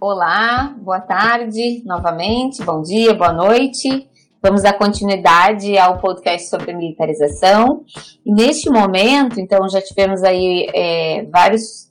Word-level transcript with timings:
Olá, 0.00 0.76
boa 0.78 1.00
tarde 1.00 1.82
novamente, 1.84 2.62
bom 2.62 2.80
dia, 2.82 3.12
boa 3.14 3.32
noite. 3.32 4.08
Vamos 4.40 4.62
dar 4.62 4.74
continuidade 4.74 5.76
ao 5.76 5.98
podcast 5.98 6.48
sobre 6.48 6.72
militarização. 6.72 7.82
E 8.24 8.32
neste 8.32 8.70
momento, 8.70 9.40
então, 9.40 9.68
já 9.68 9.82
tivemos 9.82 10.22
aí 10.22 10.68
é, 10.72 11.24
vários 11.24 11.90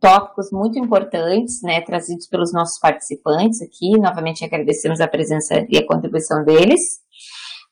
tópicos 0.00 0.50
muito 0.50 0.76
importantes, 0.76 1.62
né, 1.62 1.80
trazidos 1.82 2.26
pelos 2.26 2.52
nossos 2.52 2.80
participantes 2.80 3.62
aqui. 3.62 3.96
Novamente 3.96 4.44
agradecemos 4.44 5.00
a 5.00 5.06
presença 5.06 5.64
e 5.68 5.78
a 5.78 5.86
contribuição 5.86 6.44
deles. 6.44 6.80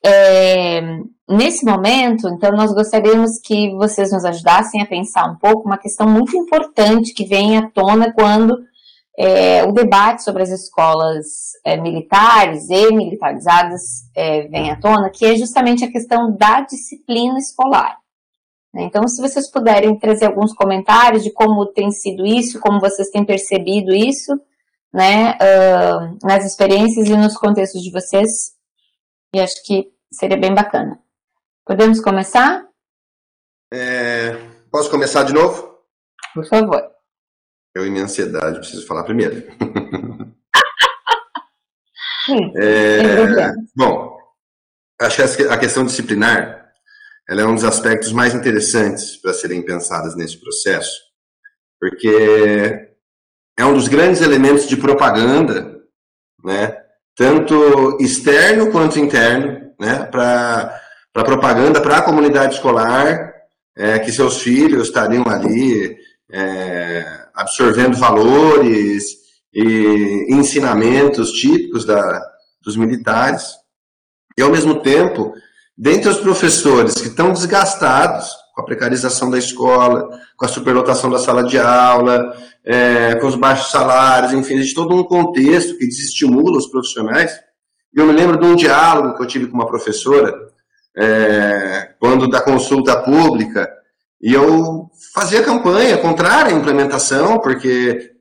É, 0.07 0.83
nesse 1.29 1.67
momento, 1.67 2.29
então, 2.29 2.53
nós 2.53 2.73
gostaríamos 2.73 3.41
que 3.43 3.75
vocês 3.75 4.13
nos 4.13 4.25
ajudassem 4.25 4.81
a 4.81 4.87
pensar 4.87 5.29
um 5.29 5.37
pouco 5.37 5.67
uma 5.67 5.79
questão 5.79 6.07
muito 6.09 6.37
importante 6.37 7.13
que 7.13 7.25
vem 7.25 7.59
à 7.59 7.69
tona 7.71 8.13
quando 8.13 8.57
é, 9.17 9.63
o 9.65 9.73
debate 9.73 10.25
sobre 10.25 10.43
as 10.43 10.51
escolas 10.51 11.53
é, 11.65 11.77
militares 11.77 12.69
e 12.69 12.93
militarizadas 12.93 13.81
é, 14.15 14.49
vem 14.49 14.71
à 14.71 14.77
tona, 14.77 15.11
que 15.11 15.25
é 15.25 15.37
justamente 15.37 15.85
a 15.85 15.91
questão 15.91 16.37
da 16.37 16.63
disciplina 16.63 17.39
escolar. 17.39 17.97
Né? 18.75 18.83
Então, 18.83 19.07
se 19.07 19.23
vocês 19.23 19.51
puderem 19.51 19.97
trazer 19.99 20.27
alguns 20.27 20.53
comentários 20.53 21.23
de 21.23 21.33
como 21.33 21.67
tem 21.67 21.93
sido 21.93 22.27
isso, 22.27 22.59
como 22.59 22.81
vocês 22.81 23.09
têm 23.11 23.25
percebido 23.25 23.95
isso, 23.95 24.33
né, 24.93 25.33
uh, 25.33 26.19
nas 26.27 26.45
experiências 26.45 27.09
e 27.09 27.17
nos 27.17 27.37
contextos 27.37 27.83
de 27.83 27.91
vocês, 27.91 28.31
e 29.35 29.41
acho 29.41 29.65
que 29.65 29.93
seria 30.13 30.37
bem 30.37 30.55
bacana. 30.55 31.01
Podemos 31.65 32.01
começar? 32.01 32.65
É, 33.73 34.37
posso 34.71 34.91
começar 34.91 35.25
de 35.25 35.33
novo? 35.33 35.79
Por 36.33 36.47
favor. 36.47 36.94
Eu, 37.75 37.87
em 37.87 37.91
minha 37.91 38.05
ansiedade, 38.05 38.61
preciso 38.61 38.87
falar 38.87 39.03
primeiro. 39.03 39.43
é, 42.57 43.53
bom, 43.75 44.17
acho 45.01 45.37
que 45.37 45.43
a 45.43 45.59
questão 45.59 45.85
disciplinar 45.85 46.65
ela 47.29 47.41
é 47.41 47.47
um 47.47 47.55
dos 47.55 47.65
aspectos 47.65 48.13
mais 48.13 48.35
interessantes 48.35 49.17
para 49.17 49.33
serem 49.33 49.63
pensadas 49.63 50.15
nesse 50.15 50.39
processo, 50.39 51.01
porque 51.81 52.89
é 53.59 53.65
um 53.65 53.75
dos 53.75 53.89
grandes 53.89 54.21
elementos 54.21 54.69
de 54.69 54.77
propaganda, 54.77 55.81
né, 56.45 56.77
tanto 57.17 57.97
externo 58.01 58.71
quanto 58.71 58.99
interno, 58.99 59.73
né, 59.81 60.05
para 60.05 60.81
propaganda 61.15 61.81
para 61.81 61.99
a 61.99 62.03
comunidade 62.03 62.55
escolar, 62.55 63.33
é, 63.77 63.99
que 63.99 64.13
seus 64.13 64.43
filhos 64.43 64.89
estariam 64.89 65.25
ali 65.27 65.97
é, 66.35 67.29
absorvendo 67.33 67.97
valores 67.97 69.05
e 69.55 70.27
ensinamentos 70.31 71.31
típicos 71.31 71.85
da, 71.85 72.21
dos 72.61 72.77
militares. 72.77 73.53
E, 74.37 74.43
ao 74.43 74.51
mesmo 74.51 74.81
tempo, 74.81 75.33
dentre 75.79 76.11
os 76.11 76.19
professores 76.19 76.95
que 76.95 77.07
estão 77.07 77.33
desgastados 77.33 78.29
com 78.53 78.63
a 78.63 78.65
precarização 78.65 79.31
da 79.31 79.39
escola, 79.39 80.09
com 80.37 80.45
a 80.45 80.49
superlotação 80.49 81.09
da 81.09 81.19
sala 81.19 81.45
de 81.45 81.59
aula, 81.59 82.37
é, 82.65 83.15
com 83.17 83.29
os 83.29 83.37
baixos 83.37 83.71
salários, 83.71 84.33
enfim, 84.33 84.55
existe 84.55 84.75
todo 84.75 84.95
um 84.95 85.05
contexto 85.05 85.79
que 85.79 85.87
desestimula 85.87 86.59
os 86.59 86.67
profissionais. 86.67 87.33
Eu 87.93 88.07
me 88.07 88.13
lembro 88.13 88.39
de 88.39 88.45
um 88.45 88.57
diálogo 88.57 89.17
que 89.17 89.23
eu 89.23 89.27
tive 89.27 89.47
com 89.47 89.55
uma 89.55 89.67
professora, 89.67 90.35
é, 90.97 91.95
quando 92.01 92.29
da 92.29 92.41
consulta 92.41 92.97
pública, 93.03 93.69
e 94.21 94.33
eu 94.33 94.91
fazia 95.13 95.43
campanha 95.43 95.99
contrária 95.99 96.55
à 96.55 96.57
implementação, 96.57 97.39
porque 97.41 98.13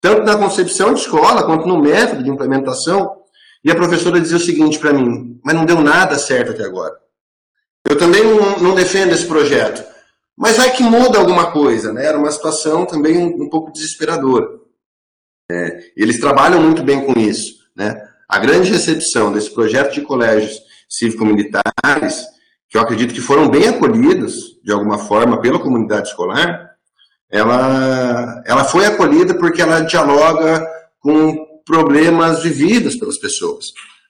tanto 0.00 0.22
na 0.22 0.36
concepção 0.36 0.92
de 0.92 1.00
escola 1.00 1.44
quanto 1.44 1.66
no 1.66 1.80
método 1.80 2.22
de 2.22 2.30
implementação, 2.30 3.22
e 3.64 3.70
a 3.70 3.74
professora 3.74 4.20
dizia 4.20 4.36
o 4.36 4.40
seguinte 4.40 4.78
para 4.78 4.92
mim: 4.92 5.40
mas 5.42 5.54
não 5.54 5.64
deu 5.64 5.80
nada 5.80 6.18
certo 6.18 6.52
até 6.52 6.64
agora. 6.64 6.94
Eu 7.88 7.96
também 7.96 8.22
não, 8.24 8.58
não 8.58 8.74
defendo 8.74 9.12
esse 9.12 9.26
projeto, 9.26 9.84
mas 10.36 10.56
vai 10.56 10.70
que 10.70 10.82
muda 10.82 11.18
alguma 11.18 11.50
coisa, 11.52 11.92
né? 11.92 12.06
Era 12.06 12.18
uma 12.18 12.30
situação 12.30 12.86
também 12.86 13.16
um, 13.18 13.44
um 13.44 13.48
pouco 13.48 13.72
desesperadora. 13.72 14.46
É, 15.50 15.92
eles 15.96 16.18
trabalham 16.18 16.62
muito 16.62 16.82
bem 16.82 17.04
com 17.04 17.18
isso, 17.18 17.54
né? 17.76 17.94
A 18.28 18.38
grande 18.38 18.70
recepção 18.70 19.32
desse 19.32 19.50
projeto 19.50 19.92
de 19.92 20.00
colégios 20.00 20.60
cívico-militares 20.88 22.26
que 22.74 22.78
eu 22.78 22.82
acredito 22.82 23.14
que 23.14 23.20
foram 23.20 23.48
bem 23.48 23.68
acolhidos, 23.68 24.58
de 24.64 24.72
alguma 24.72 24.98
forma, 24.98 25.40
pela 25.40 25.60
comunidade 25.60 26.08
escolar, 26.08 26.72
ela, 27.30 28.42
ela 28.44 28.64
foi 28.64 28.84
acolhida 28.84 29.32
porque 29.32 29.62
ela 29.62 29.82
dialoga 29.82 30.66
com 30.98 31.60
problemas 31.64 32.42
vividos 32.42 32.96
pelas 32.96 33.16
pessoas. 33.16 33.66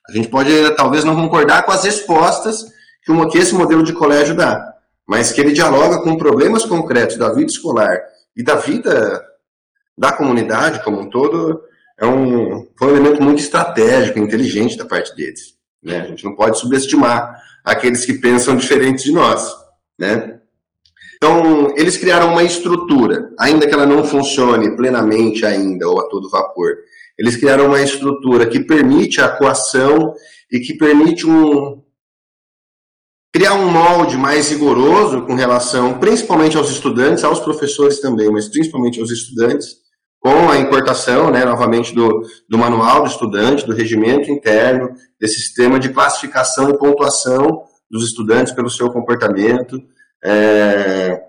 A 0.08 0.12
gente 0.12 0.28
pode, 0.28 0.50
talvez, 0.76 1.04
não 1.04 1.14
concordar 1.14 1.66
com 1.66 1.72
as 1.72 1.84
respostas 1.84 2.64
que 3.04 3.36
esse 3.36 3.54
modelo 3.54 3.82
de 3.82 3.92
colégio 3.92 4.34
dá, 4.34 4.72
mas 5.06 5.30
que 5.30 5.42
ele 5.42 5.52
dialoga 5.52 6.00
com 6.00 6.16
problemas 6.16 6.64
concretos 6.64 7.18
da 7.18 7.34
vida 7.34 7.52
escolar 7.52 7.98
e 8.34 8.42
da 8.42 8.54
vida 8.54 9.22
da 9.96 10.10
comunidade 10.10 10.82
como 10.82 11.02
um 11.02 11.10
todo, 11.10 11.60
é 12.00 12.06
um, 12.06 12.66
foi 12.78 12.94
um 12.94 12.96
elemento 12.96 13.22
muito 13.22 13.40
estratégico, 13.40 14.18
inteligente 14.18 14.78
da 14.78 14.86
parte 14.86 15.14
deles. 15.14 15.52
Né? 15.82 16.00
A 16.00 16.06
gente 16.06 16.24
não 16.24 16.34
pode 16.34 16.58
subestimar 16.58 17.43
aqueles 17.64 18.04
que 18.04 18.14
pensam 18.14 18.56
diferente 18.56 19.04
de 19.04 19.12
nós, 19.12 19.50
né? 19.98 20.40
Então, 21.16 21.72
eles 21.76 21.96
criaram 21.96 22.32
uma 22.32 22.42
estrutura, 22.42 23.30
ainda 23.38 23.66
que 23.66 23.72
ela 23.72 23.86
não 23.86 24.04
funcione 24.04 24.76
plenamente 24.76 25.46
ainda, 25.46 25.88
ou 25.88 25.98
a 25.98 26.08
todo 26.08 26.28
vapor. 26.28 26.76
Eles 27.18 27.36
criaram 27.36 27.68
uma 27.68 27.80
estrutura 27.80 28.46
que 28.46 28.60
permite 28.60 29.22
a 29.22 29.28
coação 29.28 30.14
e 30.52 30.60
que 30.60 30.74
permite 30.74 31.26
um, 31.26 31.82
criar 33.32 33.54
um 33.54 33.70
molde 33.70 34.18
mais 34.18 34.50
rigoroso 34.50 35.22
com 35.22 35.34
relação, 35.34 35.98
principalmente 35.98 36.58
aos 36.58 36.70
estudantes, 36.70 37.24
aos 37.24 37.40
professores 37.40 38.00
também, 38.00 38.30
mas 38.30 38.48
principalmente 38.48 39.00
aos 39.00 39.10
estudantes, 39.10 39.83
com 40.24 40.50
a 40.50 40.56
importação, 40.56 41.30
né, 41.30 41.44
novamente, 41.44 41.94
do, 41.94 42.22
do 42.48 42.56
manual 42.56 43.02
do 43.02 43.10
estudante, 43.10 43.66
do 43.66 43.74
regimento 43.74 44.30
interno, 44.30 44.96
desse 45.20 45.34
sistema 45.34 45.78
de 45.78 45.90
classificação 45.90 46.70
e 46.70 46.78
pontuação 46.78 47.64
dos 47.90 48.06
estudantes 48.06 48.50
pelo 48.54 48.70
seu 48.70 48.90
comportamento. 48.90 49.78
É, 50.24 51.24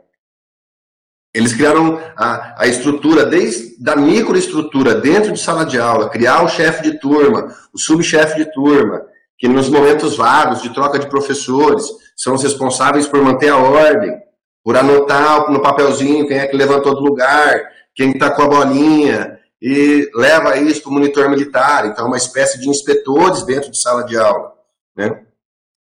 eles 1.33 1.51
criaram 1.51 1.99
a, 2.15 2.63
a 2.63 2.67
estrutura, 2.67 3.25
desde 3.25 3.75
a 3.85 3.97
microestrutura 3.97 4.95
dentro 4.95 5.33
de 5.33 5.41
sala 5.41 5.65
de 5.65 5.77
aula, 5.77 6.07
criar 6.07 6.41
o 6.45 6.47
chefe 6.47 6.81
de 6.83 6.97
turma, 6.97 7.53
o 7.73 7.77
subchefe 7.77 8.37
de 8.37 8.49
turma, 8.53 9.01
que 9.37 9.49
nos 9.49 9.67
momentos 9.67 10.15
vagos 10.15 10.61
de 10.61 10.73
troca 10.73 10.97
de 10.97 11.09
professores 11.09 11.85
são 12.15 12.35
os 12.35 12.43
responsáveis 12.43 13.05
por 13.05 13.21
manter 13.21 13.49
a 13.49 13.57
ordem, 13.57 14.15
por 14.63 14.77
anotar 14.77 15.51
no 15.51 15.61
papelzinho 15.61 16.25
quem 16.25 16.37
é 16.37 16.47
que 16.47 16.55
levantou 16.55 16.95
do 16.95 17.01
lugar, 17.01 17.74
quem 17.95 18.11
está 18.11 18.29
com 18.29 18.43
a 18.43 18.47
bolinha 18.47 19.39
e 19.61 20.09
leva 20.13 20.57
isso 20.57 20.83
para 20.83 20.89
o 20.91 20.93
monitor 20.93 21.29
militar. 21.29 21.85
Então, 21.85 22.05
é 22.05 22.07
uma 22.07 22.17
espécie 22.17 22.59
de 22.59 22.69
inspetores 22.69 23.43
dentro 23.43 23.71
de 23.71 23.81
sala 23.81 24.03
de 24.03 24.17
aula. 24.17 24.53
Né? 24.95 25.25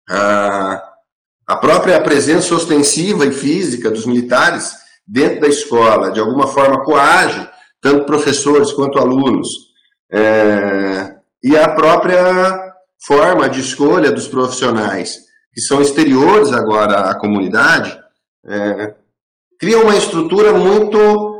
A, 0.10 0.84
a 1.48 1.56
própria 1.56 2.00
presença 2.02 2.54
ostensiva 2.54 3.26
e 3.26 3.32
física 3.32 3.90
dos 3.90 4.06
militares 4.06 4.74
dentro 5.08 5.42
da 5.42 5.48
escola, 5.48 6.12
de 6.12 6.20
alguma 6.20 6.48
forma, 6.48 6.84
coage 6.84 7.50
tanto 7.82 8.06
professores 8.06 8.72
quanto 8.72 9.00
alunos. 9.00 9.48
É, 10.12 11.16
e 11.44 11.58
a 11.58 11.70
própria 11.74 12.74
forma 13.04 13.50
de 13.50 13.60
escolha 13.60 14.12
dos 14.12 14.28
profissionais, 14.28 15.18
que 15.52 15.62
são 15.62 15.82
exteriores 15.82 16.54
agora 16.54 17.10
à 17.10 17.16
comunidade, 17.16 17.98
é, 18.46 18.94
cria 19.60 19.80
uma 19.80 19.96
estrutura 19.96 20.54
muito 20.54 21.31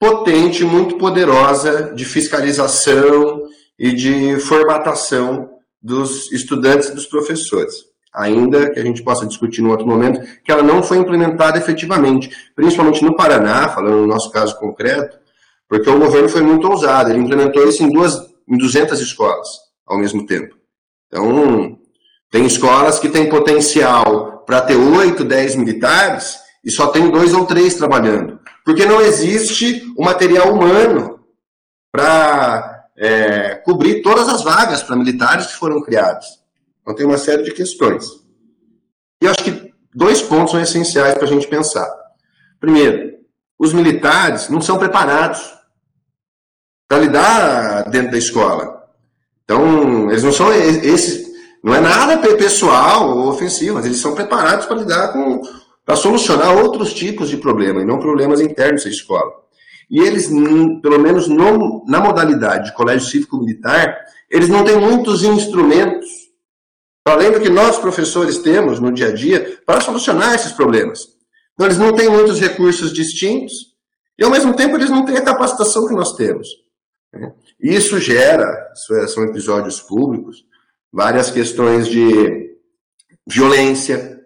potente, 0.00 0.64
muito 0.64 0.96
poderosa 0.96 1.92
de 1.94 2.06
fiscalização 2.06 3.42
e 3.78 3.92
de 3.92 4.40
formatação 4.40 5.50
dos 5.80 6.32
estudantes 6.32 6.88
e 6.88 6.94
dos 6.94 7.06
professores. 7.06 7.74
Ainda 8.12 8.70
que 8.70 8.80
a 8.80 8.82
gente 8.82 9.04
possa 9.04 9.26
discutir 9.26 9.60
no 9.60 9.70
outro 9.70 9.86
momento, 9.86 10.20
que 10.42 10.50
ela 10.50 10.62
não 10.62 10.82
foi 10.82 10.96
implementada 10.96 11.58
efetivamente, 11.58 12.30
principalmente 12.56 13.04
no 13.04 13.14
Paraná, 13.14 13.68
falando 13.68 13.98
no 13.98 14.06
nosso 14.06 14.30
caso 14.30 14.58
concreto, 14.58 15.18
porque 15.68 15.88
o 15.88 15.98
governo 15.98 16.28
foi 16.28 16.40
muito 16.40 16.66
ousado, 16.66 17.10
ele 17.10 17.20
implementou 17.20 17.68
isso 17.68 17.82
em, 17.82 17.92
duas, 17.92 18.16
em 18.48 18.56
200 18.56 18.98
escolas 19.00 19.48
ao 19.86 19.98
mesmo 19.98 20.26
tempo. 20.26 20.56
Então, 21.06 21.78
tem 22.30 22.46
escolas 22.46 22.98
que 22.98 23.08
têm 23.08 23.28
potencial 23.28 24.44
para 24.46 24.62
ter 24.62 24.76
8, 24.76 25.24
10 25.24 25.56
militares 25.56 26.38
e 26.64 26.70
só 26.70 26.88
tem 26.88 27.10
dois 27.10 27.34
ou 27.34 27.46
três 27.46 27.74
trabalhando. 27.74 28.39
Porque 28.64 28.84
não 28.84 29.00
existe 29.00 29.92
o 29.96 30.04
material 30.04 30.52
humano 30.52 31.20
para 31.92 32.88
é, 32.96 33.54
cobrir 33.56 34.02
todas 34.02 34.28
as 34.28 34.42
vagas 34.42 34.82
para 34.82 34.96
militares 34.96 35.46
que 35.46 35.56
foram 35.56 35.82
criadas. 35.82 36.26
Então 36.80 36.94
tem 36.94 37.06
uma 37.06 37.18
série 37.18 37.42
de 37.42 37.52
questões. 37.52 38.06
E 39.22 39.26
eu 39.26 39.30
acho 39.30 39.44
que 39.44 39.72
dois 39.94 40.22
pontos 40.22 40.52
são 40.52 40.60
essenciais 40.60 41.14
para 41.14 41.24
a 41.24 41.28
gente 41.28 41.48
pensar. 41.48 41.88
Primeiro, 42.58 43.18
os 43.58 43.72
militares 43.72 44.48
não 44.48 44.60
são 44.60 44.78
preparados 44.78 45.40
para 46.88 46.98
lidar 46.98 47.90
dentro 47.90 48.12
da 48.12 48.18
escola. 48.18 48.80
Então, 49.44 50.10
eles 50.10 50.22
não 50.22 50.32
são 50.32 50.52
esse, 50.52 51.30
não 51.62 51.74
é 51.74 51.80
nada 51.80 52.18
pessoal 52.36 53.16
ou 53.16 53.28
ofensivo, 53.28 53.74
mas 53.74 53.84
eles 53.84 53.98
são 53.98 54.14
preparados 54.14 54.66
para 54.66 54.76
lidar 54.76 55.12
com, 55.12 55.42
para 55.90 55.96
solucionar 55.96 56.56
outros 56.56 56.94
tipos 56.94 57.28
de 57.28 57.36
problemas, 57.36 57.82
e 57.82 57.84
não 57.84 57.98
problemas 57.98 58.40
internos 58.40 58.84
da 58.84 58.90
escola. 58.90 59.32
E 59.90 59.98
eles, 59.98 60.28
pelo 60.80 61.00
menos 61.00 61.26
no, 61.26 61.84
na 61.84 61.98
modalidade 61.98 62.66
de 62.66 62.76
colégio 62.76 63.08
cívico-militar, 63.08 63.98
eles 64.30 64.48
não 64.48 64.62
têm 64.62 64.78
muitos 64.78 65.24
instrumentos, 65.24 66.08
além 67.04 67.32
do 67.32 67.40
que 67.40 67.48
nós 67.48 67.76
professores 67.76 68.38
temos 68.38 68.78
no 68.78 68.92
dia 68.92 69.08
a 69.08 69.12
dia, 69.12 69.60
para 69.66 69.80
solucionar 69.80 70.32
esses 70.32 70.52
problemas. 70.52 71.08
Então, 71.54 71.66
eles 71.66 71.78
não 71.78 71.92
têm 71.92 72.08
muitos 72.08 72.38
recursos 72.38 72.92
distintos, 72.92 73.74
e 74.16 74.22
ao 74.22 74.30
mesmo 74.30 74.54
tempo 74.54 74.76
eles 74.76 74.90
não 74.90 75.04
têm 75.04 75.16
a 75.16 75.24
capacitação 75.24 75.88
que 75.88 75.94
nós 75.94 76.14
temos. 76.14 76.46
Isso 77.58 77.98
gera, 77.98 78.46
é, 78.92 79.08
são 79.08 79.24
episódios 79.24 79.80
públicos, 79.80 80.44
várias 80.92 81.32
questões 81.32 81.88
de 81.88 82.56
violência, 83.26 84.24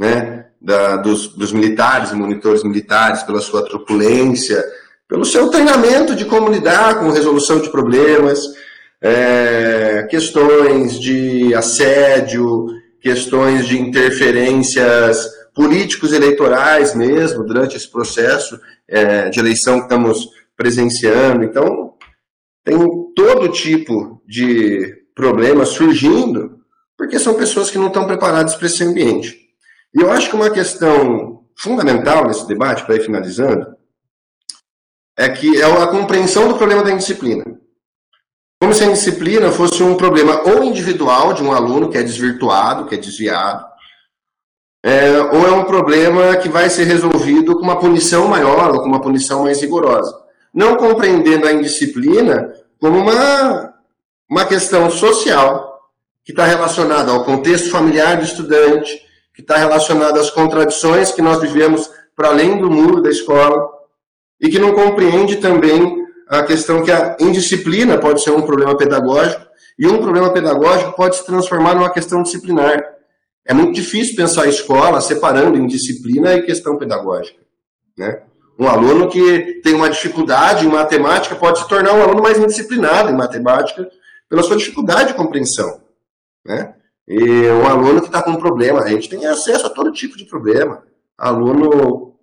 né? 0.00 0.37
Da, 0.60 0.96
dos, 0.96 1.28
dos 1.28 1.52
militares 1.52 2.10
e 2.10 2.16
monitores 2.16 2.64
militares, 2.64 3.22
pela 3.22 3.40
sua 3.40 3.64
truculência, 3.64 4.64
pelo 5.08 5.24
seu 5.24 5.48
treinamento 5.50 6.16
de 6.16 6.24
como 6.24 6.50
lidar 6.50 6.98
com 6.98 7.10
resolução 7.10 7.60
de 7.60 7.70
problemas, 7.70 8.40
é, 9.00 10.06
questões 10.10 10.98
de 10.98 11.54
assédio, 11.54 12.66
questões 13.00 13.66
de 13.66 13.80
interferências 13.80 15.28
políticos 15.54 16.12
eleitorais 16.12 16.94
mesmo, 16.94 17.44
durante 17.44 17.76
esse 17.76 17.90
processo 17.90 18.60
é, 18.86 19.28
de 19.28 19.40
eleição 19.40 19.78
que 19.78 19.84
estamos 19.84 20.28
presenciando. 20.56 21.44
Então, 21.44 21.94
tem 22.64 22.76
todo 23.14 23.48
tipo 23.48 24.20
de 24.26 24.94
problemas 25.14 25.70
surgindo, 25.70 26.58
porque 26.96 27.18
são 27.18 27.34
pessoas 27.34 27.70
que 27.70 27.78
não 27.78 27.88
estão 27.88 28.06
preparadas 28.06 28.54
para 28.54 28.66
esse 28.66 28.84
ambiente. 28.84 29.47
E 29.94 30.00
eu 30.00 30.10
acho 30.10 30.30
que 30.30 30.36
uma 30.36 30.50
questão 30.50 31.44
fundamental 31.56 32.26
nesse 32.26 32.46
debate, 32.46 32.84
para 32.84 32.96
ir 32.96 33.00
finalizando, 33.00 33.66
é 35.16 35.28
que 35.28 35.60
é 35.60 35.64
a 35.64 35.86
compreensão 35.88 36.48
do 36.48 36.56
problema 36.56 36.82
da 36.82 36.92
indisciplina. 36.92 37.44
Como 38.60 38.72
se 38.74 38.84
a 38.84 38.86
indisciplina 38.86 39.50
fosse 39.50 39.82
um 39.82 39.96
problema 39.96 40.42
ou 40.42 40.62
individual 40.62 41.32
de 41.32 41.42
um 41.42 41.52
aluno 41.52 41.90
que 41.90 41.98
é 41.98 42.02
desvirtuado, 42.02 42.86
que 42.86 42.94
é 42.94 42.98
desviado, 42.98 43.66
é, 44.82 45.20
ou 45.20 45.46
é 45.46 45.50
um 45.50 45.64
problema 45.64 46.36
que 46.36 46.48
vai 46.48 46.70
ser 46.70 46.84
resolvido 46.84 47.54
com 47.56 47.62
uma 47.62 47.78
punição 47.78 48.28
maior 48.28 48.72
ou 48.72 48.80
com 48.80 48.86
uma 48.86 49.00
punição 49.00 49.44
mais 49.44 49.60
rigorosa. 49.60 50.14
Não 50.54 50.76
compreendendo 50.76 51.46
a 51.46 51.52
indisciplina 51.52 52.52
como 52.80 52.98
uma, 52.98 53.74
uma 54.30 54.44
questão 54.44 54.88
social 54.90 55.80
que 56.24 56.32
está 56.32 56.44
relacionada 56.44 57.10
ao 57.10 57.24
contexto 57.24 57.70
familiar 57.70 58.16
do 58.16 58.24
estudante, 58.24 59.07
que 59.38 59.42
está 59.42 59.56
relacionada 59.56 60.18
às 60.18 60.30
contradições 60.30 61.12
que 61.12 61.22
nós 61.22 61.40
vivemos 61.40 61.88
para 62.16 62.30
além 62.30 62.58
do 62.58 62.68
muro 62.68 63.00
da 63.00 63.08
escola, 63.08 63.70
e 64.40 64.48
que 64.48 64.58
não 64.58 64.74
compreende 64.74 65.36
também 65.36 66.04
a 66.28 66.42
questão 66.42 66.82
que 66.82 66.90
a 66.90 67.16
indisciplina 67.20 67.96
pode 67.98 68.20
ser 68.20 68.32
um 68.32 68.42
problema 68.42 68.76
pedagógico, 68.76 69.46
e 69.78 69.86
um 69.86 69.98
problema 69.98 70.32
pedagógico 70.32 70.90
pode 70.96 71.18
se 71.18 71.24
transformar 71.24 71.76
numa 71.76 71.92
questão 71.92 72.20
disciplinar. 72.20 72.82
É 73.46 73.54
muito 73.54 73.74
difícil 73.74 74.16
pensar 74.16 74.42
a 74.42 74.48
escola 74.48 75.00
separando 75.00 75.56
em 75.56 75.68
disciplina 75.68 76.34
e 76.34 76.42
questão 76.42 76.76
pedagógica. 76.76 77.38
Né? 77.96 78.20
Um 78.58 78.66
aluno 78.66 79.08
que 79.08 79.60
tem 79.62 79.72
uma 79.72 79.88
dificuldade 79.88 80.66
em 80.66 80.68
matemática 80.68 81.36
pode 81.36 81.60
se 81.60 81.68
tornar 81.68 81.92
um 81.92 82.02
aluno 82.02 82.24
mais 82.24 82.36
indisciplinado 82.38 83.08
em 83.08 83.16
matemática 83.16 83.88
pela 84.28 84.42
sua 84.42 84.56
dificuldade 84.56 85.10
de 85.10 85.14
compreensão. 85.14 85.80
Né? 86.44 86.74
E 87.08 87.48
um 87.48 87.66
aluno 87.66 88.00
que 88.00 88.08
está 88.08 88.22
com 88.22 88.32
um 88.32 88.36
problema, 88.36 88.82
a 88.82 88.88
gente 88.88 89.08
tem 89.08 89.24
acesso 89.26 89.66
a 89.66 89.70
todo 89.70 89.92
tipo 89.92 90.16
de 90.16 90.26
problema. 90.26 90.82
Aluno 91.16 92.14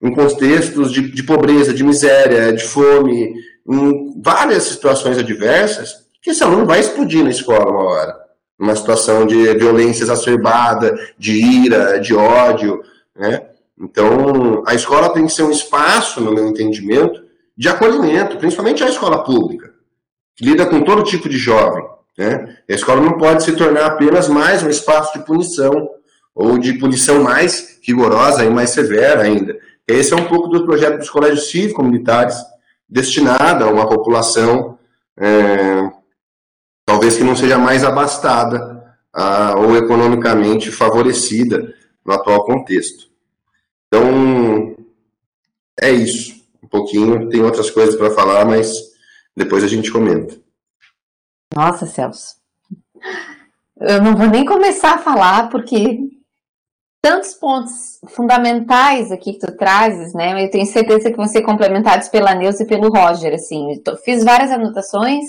em 0.00 0.14
contextos 0.14 0.90
de, 0.90 1.12
de 1.12 1.22
pobreza, 1.22 1.72
de 1.72 1.84
miséria, 1.84 2.52
de 2.52 2.64
fome, 2.64 3.34
em 3.68 4.20
várias 4.20 4.64
situações 4.64 5.18
adversas, 5.18 6.06
que 6.20 6.30
esse 6.30 6.42
aluno 6.42 6.66
vai 6.66 6.80
explodir 6.80 7.22
na 7.22 7.30
escola 7.30 7.70
uma 7.70 7.84
hora 7.84 8.22
uma 8.62 8.76
situação 8.76 9.26
de 9.26 9.54
violência 9.54 10.04
exacerbada, 10.04 10.94
de 11.18 11.32
ira, 11.32 11.98
de 11.98 12.14
ódio, 12.14 12.80
né? 13.16 13.48
Então, 13.76 14.62
a 14.64 14.72
escola 14.72 15.12
tem 15.12 15.26
que 15.26 15.32
ser 15.32 15.42
um 15.42 15.50
espaço, 15.50 16.20
no 16.20 16.32
meu 16.32 16.46
entendimento, 16.46 17.24
de 17.56 17.68
acolhimento, 17.68 18.36
principalmente 18.36 18.84
a 18.84 18.88
escola 18.88 19.24
pública, 19.24 19.74
que 20.36 20.44
lida 20.44 20.64
com 20.64 20.82
todo 20.82 21.02
tipo 21.02 21.28
de 21.28 21.36
jovem. 21.36 21.84
Né? 22.16 22.56
A 22.68 22.72
escola 22.72 23.00
não 23.00 23.16
pode 23.18 23.44
se 23.44 23.52
tornar 23.52 23.86
apenas 23.86 24.28
mais 24.28 24.62
um 24.62 24.68
espaço 24.68 25.18
de 25.18 25.24
punição, 25.24 25.88
ou 26.34 26.58
de 26.58 26.74
punição 26.74 27.22
mais 27.22 27.78
rigorosa 27.82 28.44
e 28.44 28.50
mais 28.50 28.70
severa 28.70 29.22
ainda. 29.22 29.58
Esse 29.86 30.14
é 30.14 30.16
um 30.16 30.24
pouco 30.24 30.48
do 30.48 30.64
projeto 30.64 30.98
dos 30.98 31.10
colégios 31.10 31.50
cívico-militares, 31.50 32.36
destinado 32.88 33.64
a 33.64 33.70
uma 33.70 33.88
população 33.88 34.78
é, 35.16 35.90
talvez 36.84 37.16
que 37.16 37.24
não 37.24 37.36
seja 37.36 37.58
mais 37.58 37.84
abastada 37.84 38.96
ah, 39.12 39.54
ou 39.56 39.76
economicamente 39.76 40.70
favorecida 40.70 41.74
no 42.04 42.12
atual 42.12 42.44
contexto. 42.44 43.06
Então, 43.86 44.74
é 45.80 45.90
isso. 45.90 46.34
Um 46.62 46.68
pouquinho, 46.68 47.28
tem 47.28 47.42
outras 47.42 47.70
coisas 47.70 47.94
para 47.94 48.10
falar, 48.10 48.44
mas 48.44 48.72
depois 49.36 49.62
a 49.62 49.68
gente 49.68 49.90
comenta. 49.90 50.41
Nossa, 51.54 51.86
Celso. 51.86 52.36
Eu 53.80 54.02
não 54.02 54.16
vou 54.16 54.28
nem 54.28 54.44
começar 54.44 54.94
a 54.94 54.98
falar, 54.98 55.48
porque 55.48 55.98
tantos 57.02 57.34
pontos 57.34 57.98
fundamentais 58.08 59.10
aqui 59.10 59.32
que 59.32 59.40
tu 59.40 59.56
trazes, 59.56 60.14
né? 60.14 60.44
Eu 60.44 60.50
tenho 60.50 60.64
certeza 60.66 61.10
que 61.10 61.16
vão 61.16 61.26
ser 61.26 61.42
complementados 61.42 62.08
pela 62.08 62.34
Neuza 62.34 62.62
e 62.62 62.66
pelo 62.66 62.88
Roger, 62.88 63.34
assim. 63.34 63.82
Fiz 64.04 64.22
várias 64.22 64.52
anotações 64.52 65.24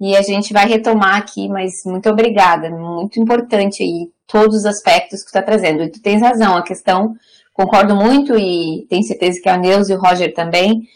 e 0.00 0.16
a 0.16 0.22
gente 0.22 0.52
vai 0.54 0.66
retomar 0.66 1.16
aqui, 1.16 1.46
mas 1.48 1.84
muito 1.84 2.08
obrigada, 2.08 2.70
muito 2.70 3.20
importante 3.20 3.82
aí 3.82 4.10
todos 4.26 4.56
os 4.56 4.64
aspectos 4.64 5.20
que 5.20 5.26
tu 5.26 5.36
está 5.36 5.42
trazendo. 5.42 5.82
E 5.82 5.90
tu 5.90 6.00
tens 6.00 6.22
razão, 6.22 6.56
a 6.56 6.62
questão, 6.62 7.14
concordo 7.52 7.94
muito 7.94 8.34
e 8.34 8.86
tenho 8.88 9.02
certeza 9.02 9.40
que 9.42 9.48
a 9.48 9.58
Neuza 9.58 9.92
e 9.92 9.96
o 9.96 10.00
Roger 10.00 10.32
também, 10.32 10.88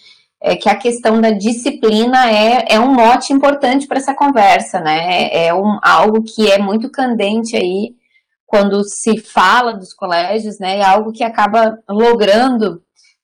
é 0.46 0.54
que 0.56 0.68
a 0.68 0.76
questão 0.76 1.22
da 1.22 1.30
disciplina 1.30 2.30
é, 2.30 2.74
é 2.74 2.78
um 2.78 2.92
mote 2.92 3.32
importante 3.32 3.86
para 3.86 3.96
essa 3.96 4.14
conversa, 4.14 4.78
né? 4.78 5.28
É, 5.32 5.46
é 5.46 5.54
um, 5.54 5.78
algo 5.82 6.22
que 6.22 6.50
é 6.50 6.58
muito 6.58 6.90
candente 6.90 7.56
aí 7.56 7.94
quando 8.44 8.84
se 8.84 9.18
fala 9.18 9.72
dos 9.72 9.94
colégios, 9.94 10.58
né? 10.58 10.80
É 10.80 10.84
algo 10.84 11.12
que 11.12 11.24
acaba 11.24 11.78
logrando 11.88 12.82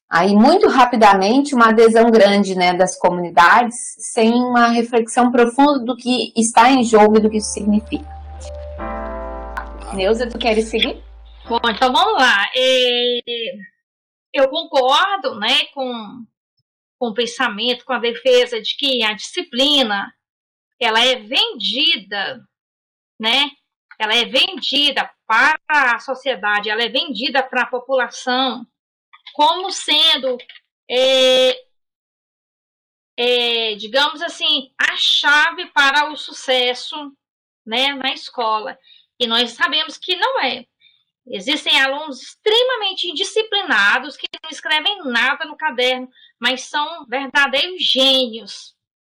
aí 0.08 0.34
muito 0.34 0.66
rapidamente 0.66 1.54
uma 1.54 1.68
adesão 1.68 2.10
grande 2.10 2.54
né, 2.54 2.72
das 2.72 2.98
comunidades, 2.98 3.76
sem 3.98 4.32
uma 4.32 4.68
reflexão 4.68 5.30
profunda 5.30 5.80
do 5.80 5.94
que 5.94 6.32
está 6.34 6.70
em 6.70 6.82
jogo 6.82 7.18
e 7.18 7.20
do 7.20 7.28
que 7.28 7.36
isso 7.36 7.52
significa. 7.52 8.08
Neuza, 9.92 10.26
tu 10.26 10.38
queres 10.38 10.64
seguir? 10.68 11.04
Bom, 11.46 11.60
então 11.68 11.92
vamos 11.92 12.14
lá. 12.14 12.46
É, 12.56 13.20
eu 14.32 14.48
concordo 14.48 15.38
né, 15.38 15.66
com, 15.74 16.24
com 17.00 17.08
o 17.08 17.14
pensamento, 17.14 17.86
com 17.86 17.94
a 17.94 17.98
defesa 17.98 18.60
de 18.60 18.76
que 18.76 19.02
a 19.02 19.14
disciplina 19.14 20.14
ela 20.78 21.00
é 21.00 21.16
vendida, 21.16 22.46
né? 23.18 23.50
Ela 23.98 24.14
é 24.14 24.26
vendida 24.26 25.10
para 25.26 25.58
a 25.94 25.98
sociedade, 25.98 26.68
ela 26.68 26.82
é 26.82 26.90
vendida 26.90 27.42
para 27.42 27.62
a 27.62 27.66
população 27.66 28.66
como 29.32 29.70
sendo, 29.70 30.36
é, 30.90 31.56
é, 33.16 33.74
digamos 33.76 34.20
assim, 34.20 34.70
a 34.78 34.94
chave 34.96 35.66
para 35.72 36.10
o 36.10 36.16
sucesso 36.16 36.96
né, 37.64 37.94
na 37.94 38.12
escola. 38.12 38.78
E 39.18 39.26
nós 39.26 39.52
sabemos 39.52 39.96
que 39.96 40.16
não 40.16 40.40
é. 40.42 40.66
Existem 41.26 41.80
alunos 41.80 42.20
extremamente 42.22 43.06
indisciplinados 43.06 44.16
que 44.16 44.26
não 44.42 44.50
escrevem 44.50 44.98
nada 45.04 45.44
no 45.44 45.56
caderno, 45.56 46.10
mas 46.40 46.62
são 46.62 47.06
verdadeiros 47.06 47.82
gênios, 47.82 48.74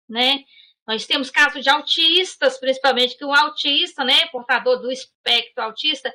né? 0.07 0.43
Nós 0.85 1.05
temos 1.05 1.31
casos 1.31 1.63
de 1.63 1.69
autistas, 1.69 2.59
principalmente 2.59 3.17
que 3.17 3.23
o 3.23 3.33
autista, 3.33 4.03
né, 4.03 4.25
portador 4.27 4.81
do 4.81 4.91
espectro 4.91 5.63
autista, 5.63 6.13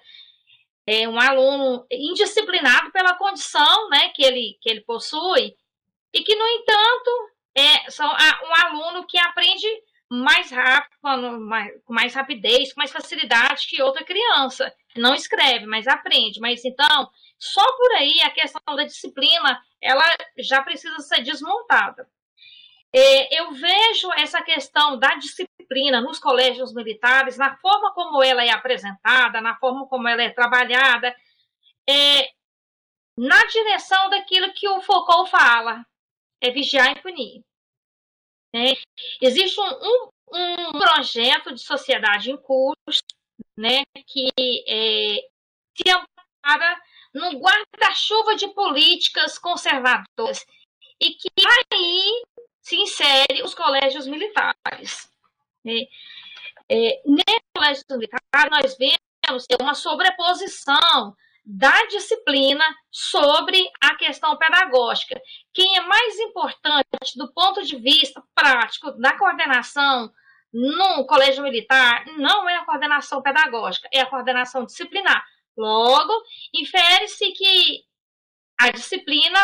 é, 0.87 1.09
um 1.09 1.19
aluno 1.19 1.87
indisciplinado 1.91 2.93
pela 2.93 3.15
condição 3.15 3.89
né, 3.89 4.11
que, 4.11 4.23
ele, 4.23 4.59
que 4.61 4.69
ele 4.69 4.83
possui, 4.83 5.55
e 6.13 6.23
que, 6.23 6.35
no 6.35 6.47
entanto, 6.47 7.11
é 7.55 7.91
são 7.91 8.07
um 8.07 8.55
aluno 8.67 9.07
que 9.07 9.19
aprende 9.19 9.67
mais 10.11 10.51
rápido, 10.51 10.97
com 11.85 11.93
mais 11.93 12.15
rapidez, 12.15 12.73
com 12.73 12.81
mais 12.81 12.91
facilidade 12.91 13.67
que 13.69 13.83
outra 13.83 14.05
criança. 14.05 14.75
Não 14.97 15.15
escreve, 15.15 15.67
mas 15.67 15.87
aprende. 15.87 16.41
Mas 16.41 16.65
então, 16.65 17.11
só 17.39 17.65
por 17.77 17.93
aí 17.93 18.21
a 18.23 18.31
questão 18.31 18.75
da 18.75 18.85
disciplina, 18.85 19.63
ela 19.81 20.05
já 20.39 20.63
precisa 20.63 20.99
ser 21.01 21.23
desmontada. 21.23 22.09
é, 22.93 23.41
eu 23.41 23.53
vejo 23.53 24.13
essa 24.15 24.43
questão 24.43 24.99
da 24.99 25.15
disciplina 25.15 26.01
nos 26.01 26.19
colégios 26.19 26.73
militares, 26.75 27.37
na 27.37 27.57
forma 27.59 27.93
como 27.93 28.23
ela 28.23 28.43
é 28.45 28.51
apresentada, 28.51 29.41
na 29.41 29.57
forma 29.57 29.87
como 29.87 30.09
ela 30.09 30.23
é 30.23 30.31
trabalhada, 30.31 31.15
é, 31.89 32.31
na 33.17 33.45
direção 33.47 34.09
daquilo 34.11 34.53
que 34.53 34.69
o 34.69 34.81
Foucault 34.81 35.31
fala, 35.31 35.85
é 36.41 36.51
vigiar 36.51 36.93
e 36.93 37.03
punir. 37.03 37.43
Né? 38.55 38.75
Existe 39.21 39.61
um, 39.61 40.09
um, 40.33 40.73
projeto 40.73 41.53
de 41.53 41.61
sociedade 41.61 42.31
em 42.31 42.37
curso 42.37 43.03
né, 43.57 43.83
que 44.07 44.31
é, 44.67 45.17
se 45.77 45.91
ampara 45.91 46.81
no 47.15 47.39
guarda-chuva 47.39 48.35
de 48.37 48.49
políticas 48.49 49.39
conservadoras 49.39 50.45
e 51.01 51.15
que 51.15 51.31
aí 51.73 52.23
se 52.61 52.77
insere 52.77 53.43
os 53.43 53.55
colégios 53.55 54.07
militares. 54.07 55.11
Né? 55.65 55.87
É, 56.69 57.01
nesse 57.07 57.45
colégio 57.55 57.85
militar, 57.91 58.21
nós 58.51 58.77
vemos 58.77 59.47
uma 59.61 59.75
sobreposição 59.75 61.15
da 61.51 61.87
disciplina 61.87 62.65
sobre 62.91 63.71
a 63.81 63.97
questão 63.97 64.37
pedagógica. 64.37 65.19
Quem 65.55 65.79
é 65.79 65.81
mais 65.81 66.19
importante 66.19 67.17
do 67.17 67.33
ponto 67.33 67.63
de 67.63 67.77
vista 67.77 68.23
prático 68.35 68.93
da 68.93 69.17
coordenação 69.17 70.13
no 70.53 71.07
colégio 71.07 71.43
militar 71.43 72.05
não 72.19 72.47
é 72.49 72.57
a 72.57 72.65
coordenação 72.67 73.23
pedagógica, 73.23 73.89
é 73.93 74.01
a 74.01 74.07
coordenação 74.07 74.67
disciplinar. 74.67 75.25
Logo, 75.59 76.13
infere-se 76.55 77.33
que 77.33 77.83
a 78.61 78.71
disciplina 78.71 79.41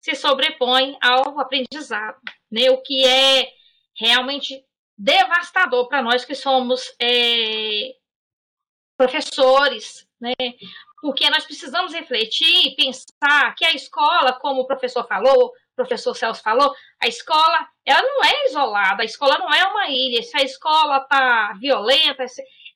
se 0.00 0.14
sobrepõe 0.14 0.96
ao 1.02 1.38
aprendizado, 1.38 2.18
né? 2.50 2.70
o 2.70 2.80
que 2.80 3.04
é 3.04 3.52
realmente 3.94 4.64
devastador 4.96 5.86
para 5.88 6.02
nós 6.02 6.24
que 6.24 6.34
somos 6.34 6.82
é, 6.98 7.94
professores, 8.96 10.08
né? 10.18 10.32
porque 11.02 11.28
nós 11.28 11.44
precisamos 11.44 11.92
refletir 11.92 12.66
e 12.66 12.74
pensar 12.74 13.54
que 13.54 13.64
a 13.66 13.74
escola, 13.74 14.32
como 14.40 14.62
o 14.62 14.66
professor 14.66 15.06
falou, 15.06 15.52
professor 15.76 16.14
Celso 16.14 16.42
falou, 16.42 16.74
a 17.02 17.08
escola 17.08 17.68
ela 17.84 18.02
não 18.02 18.24
é 18.24 18.46
isolada, 18.46 19.02
a 19.02 19.04
escola 19.04 19.38
não 19.38 19.52
é 19.52 19.64
uma 19.64 19.88
ilha. 19.88 20.22
Se 20.22 20.36
a 20.36 20.42
escola 20.42 20.98
está 20.98 21.54
violenta, 21.54 22.24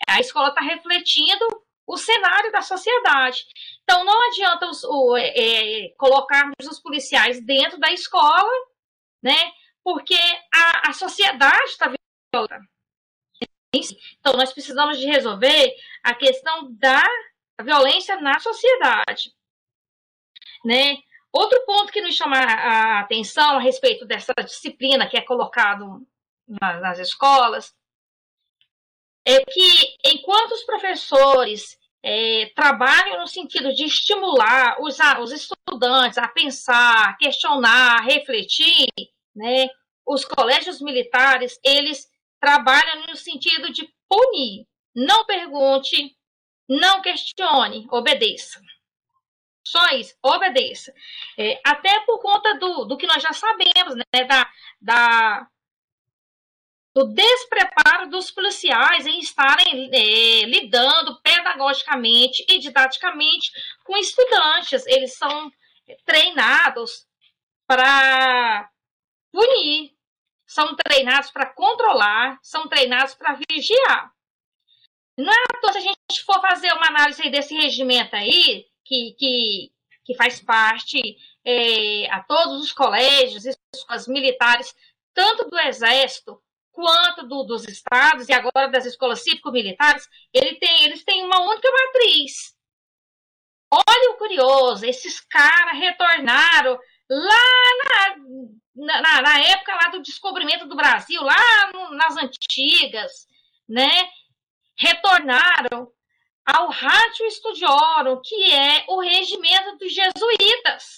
a 0.09 0.21
escola 0.21 0.49
está 0.49 0.61
refletindo 0.63 1.47
o 1.87 1.97
cenário 1.97 2.51
da 2.51 2.63
sociedade. 2.63 3.45
Então, 3.83 4.05
não 4.05 4.29
adianta 4.29 4.69
os, 4.69 4.83
o, 4.85 5.17
é, 5.17 5.29
é, 5.29 5.89
colocarmos 5.99 6.67
os 6.71 6.81
policiais 6.81 7.45
dentro 7.45 7.79
da 7.79 7.93
escola, 7.93 8.51
né? 9.23 9.53
Porque 9.83 10.19
a, 10.53 10.91
a 10.91 10.93
sociedade 10.93 11.65
está 11.65 11.93
violenta. 12.33 12.61
Então, 14.19 14.35
nós 14.35 14.53
precisamos 14.53 14.99
de 14.99 15.07
resolver 15.07 15.75
a 16.03 16.15
questão 16.15 16.73
da 16.75 17.03
violência 17.63 18.17
na 18.21 18.39
sociedade, 18.39 19.33
né? 20.65 20.99
Outro 21.33 21.65
ponto 21.67 21.93
que 21.93 22.01
nos 22.01 22.15
chama 22.15 22.37
a 22.37 23.01
atenção 23.01 23.57
a 23.57 23.61
respeito 23.61 24.07
dessa 24.07 24.33
disciplina 24.45 25.09
que 25.09 25.17
é 25.17 25.21
colocado 25.21 26.07
nas 26.47 26.99
escolas 27.01 27.75
é 29.27 29.45
que 29.45 29.97
enquanto 30.05 30.53
os 30.53 30.65
professores 30.65 31.79
é, 32.03 32.53
trabalham 32.55 33.21
no 33.21 33.27
sentido 33.27 33.73
de 33.75 33.85
estimular 33.85 34.77
os, 34.81 34.99
os 35.21 35.33
estudantes 35.33 36.19
a 36.19 36.29
pensar, 36.29 37.17
questionar, 37.17 38.05
refletir, 38.05 38.87
né, 39.35 39.69
os 40.07 40.25
colégios 40.25 40.81
militares 40.83 41.59
eles 41.65 42.07
trabalham 42.39 43.07
no 43.09 43.17
sentido 43.17 43.73
de 43.73 43.89
punir. 44.07 44.67
Não 44.95 45.25
pergunte, 45.25 46.15
não 46.69 47.01
questione, 47.01 47.87
obedeça. 47.91 48.61
Só 49.67 49.89
isso, 49.89 50.15
obedeça. 50.23 50.93
É, 51.39 51.59
até 51.65 52.01
por 52.01 52.21
conta 52.21 52.59
do, 52.59 52.85
do 52.85 52.99
que 52.99 53.07
nós 53.07 53.23
já 53.23 53.33
sabemos, 53.33 53.97
né, 53.97 54.25
da, 54.29 54.47
da, 54.79 55.49
do 56.95 57.07
despreparo 57.13 58.09
dos 58.09 58.31
policiais 58.31 59.05
em 59.05 59.19
estarem 59.19 59.91
é, 59.93 60.47
lidando 60.47 61.21
pedagogicamente 61.21 62.45
e 62.49 62.59
didaticamente 62.61 63.51
com 63.85 63.97
estudantes. 63.97 64.87
Eles 64.87 65.17
são 65.17 65.51
treinados 66.07 67.07
para 67.67 68.71
punir, 69.33 69.93
são 70.47 70.77
treinados 70.77 71.31
para 71.33 71.53
controlar, 71.53 72.39
são 72.41 72.69
treinados 72.69 73.15
para 73.15 73.39
vigiar. 73.51 74.13
Não 75.19 75.33
é 75.33 75.37
à 75.37 75.61
toa 75.61 75.73
se 75.73 75.79
a 75.79 75.81
gente 75.81 76.25
for 76.25 76.41
fazer 76.41 76.73
uma 76.75 76.89
análise 76.89 77.29
desse 77.29 77.55
regimento 77.55 78.15
aí, 78.15 78.67
que, 78.85 79.15
que, 79.19 79.73
que 80.05 80.15
faz 80.15 80.41
parte 80.41 81.01
é, 81.45 82.09
a 82.11 82.23
todos 82.23 82.63
os 82.63 82.73
colégios, 82.73 83.45
escolas 83.47 84.07
militares, 84.07 84.75
tanto 85.13 85.49
do 85.49 85.59
Exército 85.59 86.41
quanto 86.75 87.27
do, 87.27 87.45
dos 87.45 87.67
estados 87.67 88.29
e 88.29 88.33
agora 88.33 88.69
das 88.69 88.85
escolas 88.85 89.23
cívico-militares, 89.23 90.07
ele 90.33 90.57
tem, 90.57 90.85
eles 90.85 91.05
têm 91.05 91.25
uma 91.25 91.41
única 91.41 91.71
matriz. 91.71 92.53
Olha 93.71 94.11
o 94.11 94.19
curioso, 94.19 94.85
esses 94.85 95.21
caras 95.21 95.79
retornaram 95.79 96.79
lá 97.09 98.17
na, 98.77 99.01
na, 99.01 99.23
na, 99.23 99.41
época 99.41 99.75
lá 99.75 99.89
do 99.91 100.03
descobrimento 100.03 100.67
do 100.67 100.77
Brasil, 100.77 101.23
lá 101.23 101.73
no, 101.73 101.91
nas 101.97 102.17
antigas, 102.17 103.27
né? 103.69 104.09
Retornaram 104.77 105.93
ao 106.45 106.69
Ratio 106.71 107.31
Studiorum, 107.31 108.21
que 108.23 108.53
é 108.53 108.85
o 108.89 109.01
regimento 109.01 109.77
dos 109.79 109.93
jesuítas. 109.93 110.94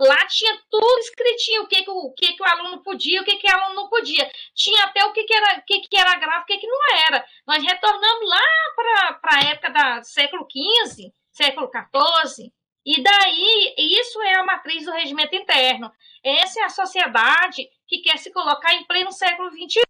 Lá 0.00 0.26
tinha 0.26 0.56
tudo 0.70 0.98
escritinho, 1.00 1.62
o 1.62 1.66
que, 1.66 1.82
que, 1.82 1.90
o, 1.90 2.12
que, 2.12 2.32
que 2.34 2.42
o 2.42 2.46
aluno 2.46 2.82
podia, 2.82 3.20
o 3.20 3.24
que, 3.24 3.36
que 3.36 3.50
o 3.50 3.54
aluno 3.54 3.74
não 3.74 3.88
podia. 3.88 4.30
Tinha 4.54 4.84
até 4.84 5.04
o 5.04 5.12
que, 5.12 5.24
que, 5.24 5.34
era, 5.34 5.60
que, 5.62 5.80
que 5.80 5.96
era 5.96 6.14
grave, 6.16 6.42
o 6.42 6.46
que, 6.46 6.58
que 6.58 6.66
não 6.66 6.78
era. 7.08 7.24
Nós 7.46 7.62
retornamos 7.64 8.28
lá 8.28 8.42
para 8.76 9.38
a 9.38 9.44
época 9.50 9.70
do 9.70 10.04
século 10.04 10.46
XV, 10.50 11.12
século 11.32 11.68
XIV, 11.68 12.52
e 12.86 13.02
daí, 13.02 13.74
isso 13.76 14.22
é 14.22 14.36
a 14.36 14.44
matriz 14.44 14.86
do 14.86 14.92
regimento 14.92 15.34
interno. 15.34 15.92
Essa 16.24 16.60
é 16.60 16.64
a 16.64 16.70
sociedade 16.70 17.68
que 17.86 17.98
quer 17.98 18.16
se 18.16 18.32
colocar 18.32 18.72
em 18.74 18.84
pleno 18.84 19.12
século 19.12 19.50
XXI, 19.50 19.82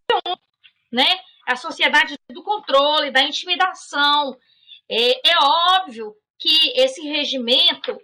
né? 0.91 1.21
A 1.47 1.55
sociedade 1.55 2.19
do 2.29 2.43
controle, 2.43 3.13
da 3.13 3.23
intimidação. 3.23 4.37
É, 4.89 5.31
é 5.31 5.35
óbvio 5.79 6.13
que 6.39 6.73
esse 6.75 7.03
regimento 7.03 7.97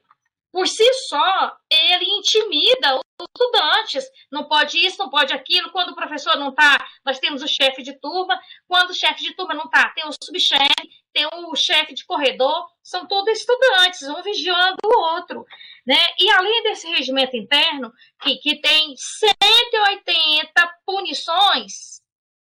por 0.55 0.69
si 0.69 0.89
só, 1.09 1.57
ele 1.69 2.05
intimida 2.05 2.95
os 2.95 3.03
estudantes. 3.19 4.05
Não 4.31 4.45
pode 4.45 4.79
isso, 4.79 4.99
não 4.99 5.11
pode 5.11 5.33
aquilo. 5.33 5.73
Quando 5.73 5.89
o 5.89 5.97
professor 5.97 6.37
não 6.37 6.51
está, 6.51 6.79
nós 7.05 7.19
temos 7.19 7.43
o 7.43 7.49
chefe 7.49 7.83
de 7.83 7.93
turma. 7.99 8.41
Quando 8.69 8.91
o 8.91 8.95
chefe 8.95 9.25
de 9.25 9.35
turma 9.35 9.53
não 9.53 9.65
está, 9.65 9.89
tem 9.89 10.07
o 10.07 10.13
subchefe, 10.13 10.89
tem 11.13 11.27
o 11.27 11.57
chefe 11.57 11.93
de 11.93 12.07
corredor. 12.07 12.69
São 12.85 13.05
todos 13.05 13.37
estudantes, 13.37 14.03
um 14.03 14.23
vigiando 14.23 14.77
o 14.85 14.97
outro. 15.17 15.45
Né? 15.85 15.99
E 16.21 16.31
além 16.31 16.63
desse 16.63 16.87
regimento 16.87 17.37
interno, 17.37 17.93
que, 18.23 18.37
que 18.37 18.61
tem 18.61 18.95
180 18.97 20.79
punições, 20.87 22.01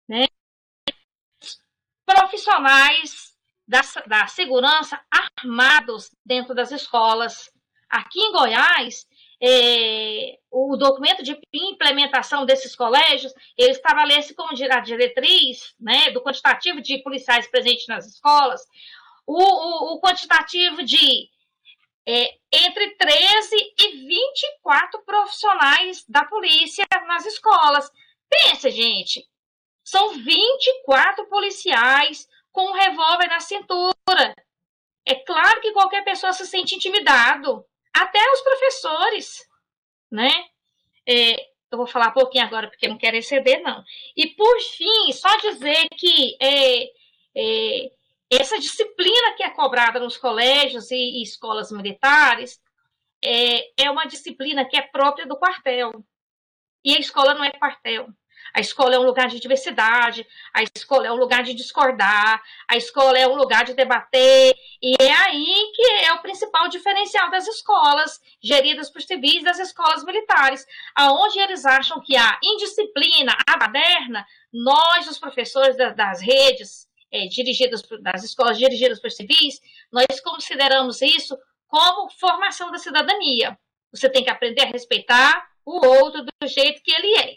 né? 0.08 0.26
profissionais 2.06 3.36
da, 3.66 3.80
da 4.06 4.28
segurança 4.28 5.04
armados 5.10 6.12
dentro 6.24 6.54
das 6.54 6.70
escolas 6.70 7.50
Aqui 7.88 8.20
em 8.20 8.32
Goiás, 8.32 9.06
é, 9.40 10.38
o 10.50 10.76
documento 10.76 11.22
de 11.22 11.38
implementação 11.54 12.44
desses 12.44 12.74
colégios, 12.74 13.32
ele 13.56 13.70
estabelece 13.70 14.34
como 14.34 14.54
diretriz 14.54 15.74
né, 15.80 16.10
do 16.10 16.22
quantitativo 16.22 16.80
de 16.80 17.02
policiais 17.02 17.46
presentes 17.48 17.86
nas 17.86 18.06
escolas, 18.06 18.60
o, 19.26 19.40
o, 19.40 19.94
o 19.94 20.00
quantitativo 20.00 20.82
de 20.82 21.28
é, 22.06 22.34
entre 22.50 22.96
13 22.96 23.74
e 23.78 24.06
24 24.06 25.02
profissionais 25.04 26.04
da 26.08 26.24
polícia 26.24 26.84
nas 27.06 27.26
escolas. 27.26 27.90
Pensa, 28.28 28.70
gente, 28.70 29.26
são 29.84 30.14
24 30.14 31.26
policiais 31.26 32.26
com 32.50 32.70
um 32.70 32.72
revólver 32.72 33.28
na 33.28 33.40
cintura. 33.40 34.34
É 35.06 35.14
claro 35.14 35.60
que 35.60 35.72
qualquer 35.72 36.02
pessoa 36.02 36.32
se 36.32 36.46
sente 36.46 36.74
intimidado 36.74 37.64
até 38.02 38.20
os 38.32 38.40
professores, 38.42 39.48
né? 40.10 40.30
É, 41.06 41.48
eu 41.70 41.78
vou 41.78 41.86
falar 41.86 42.08
um 42.08 42.12
pouquinho 42.12 42.44
agora 42.44 42.68
porque 42.68 42.88
não 42.88 42.98
quero 42.98 43.16
exceder, 43.16 43.62
não. 43.62 43.82
E 44.16 44.28
por 44.28 44.60
fim, 44.60 45.12
só 45.12 45.36
dizer 45.38 45.88
que 45.96 46.36
é, 46.40 46.84
é, 47.36 47.90
essa 48.30 48.58
disciplina 48.58 49.34
que 49.36 49.42
é 49.42 49.50
cobrada 49.50 50.00
nos 50.00 50.16
colégios 50.16 50.90
e, 50.90 51.20
e 51.20 51.22
escolas 51.22 51.70
militares 51.70 52.60
é, 53.22 53.84
é 53.84 53.90
uma 53.90 54.06
disciplina 54.06 54.64
que 54.64 54.76
é 54.76 54.82
própria 54.82 55.26
do 55.26 55.38
quartel. 55.38 56.04
E 56.84 56.94
a 56.94 57.00
escola 57.00 57.34
não 57.34 57.44
é 57.44 57.50
quartel. 57.50 58.08
A 58.54 58.60
escola 58.60 58.94
é 58.94 58.98
um 58.98 59.04
lugar 59.04 59.28
de 59.28 59.40
diversidade, 59.40 60.26
a 60.54 60.62
escola 60.62 61.06
é 61.06 61.12
um 61.12 61.16
lugar 61.16 61.42
de 61.42 61.54
discordar, 61.54 62.42
a 62.68 62.76
escola 62.76 63.18
é 63.18 63.26
um 63.26 63.34
lugar 63.34 63.64
de 63.64 63.74
debater, 63.74 64.54
e 64.82 64.94
é 65.00 65.12
aí 65.12 65.72
que 65.74 65.82
é 66.04 66.12
o 66.12 66.22
principal 66.22 66.68
diferencial 66.68 67.30
das 67.30 67.46
escolas 67.46 68.20
geridas 68.42 68.90
por 68.90 69.02
civis 69.02 69.42
das 69.42 69.58
escolas 69.58 70.04
militares, 70.04 70.66
aonde 70.94 71.38
eles 71.38 71.64
acham 71.64 72.00
que 72.00 72.16
a 72.16 72.38
indisciplina, 72.42 73.36
a 73.46 73.56
baderna, 73.56 74.26
nós, 74.52 75.08
os 75.08 75.18
professores 75.18 75.76
das 75.76 76.20
redes 76.20 76.88
é, 77.12 77.26
dirigidas 77.26 77.82
das 78.02 78.24
escolas 78.24 78.58
dirigidas 78.58 79.00
por 79.00 79.10
civis, 79.10 79.60
nós 79.92 80.20
consideramos 80.22 81.00
isso 81.02 81.36
como 81.66 82.10
formação 82.10 82.70
da 82.70 82.78
cidadania. 82.78 83.58
Você 83.92 84.08
tem 84.08 84.24
que 84.24 84.30
aprender 84.30 84.62
a 84.62 84.70
respeitar 84.70 85.48
o 85.64 85.86
outro 85.86 86.24
do 86.24 86.46
jeito 86.46 86.82
que 86.82 86.92
ele 86.92 87.18
é. 87.18 87.34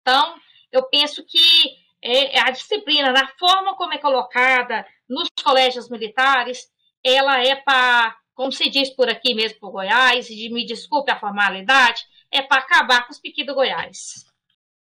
Então, 0.00 0.38
eu 0.76 0.84
penso 0.88 1.24
que 1.24 1.86
é, 2.02 2.38
a 2.40 2.50
disciplina, 2.50 3.12
na 3.12 3.26
forma 3.38 3.76
como 3.76 3.92
é 3.92 3.98
colocada 3.98 4.86
nos 5.08 5.28
colégios 5.42 5.88
militares, 5.88 6.68
ela 7.04 7.42
é 7.42 7.56
para, 7.56 8.14
como 8.34 8.52
se 8.52 8.68
diz 8.68 8.90
por 8.90 9.08
aqui 9.08 9.34
mesmo 9.34 9.58
por 9.58 9.72
Goiás, 9.72 10.28
e 10.30 10.48
me 10.50 10.66
desculpe 10.66 11.10
a 11.10 11.18
formalidade, 11.18 12.02
é 12.30 12.42
para 12.42 12.62
acabar 12.62 13.06
com 13.06 13.12
os 13.12 13.20
piquis 13.20 13.46
do 13.46 13.54
Goiás. 13.54 14.24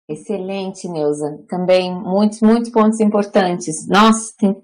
Excelente, 0.09 0.89
Neuza. 0.89 1.45
Também 1.49 1.93
muitos, 1.93 2.41
muitos 2.41 2.71
pontos 2.71 3.01
importantes. 3.01 3.87
Nossa, 3.89 4.35
tem 4.37 4.57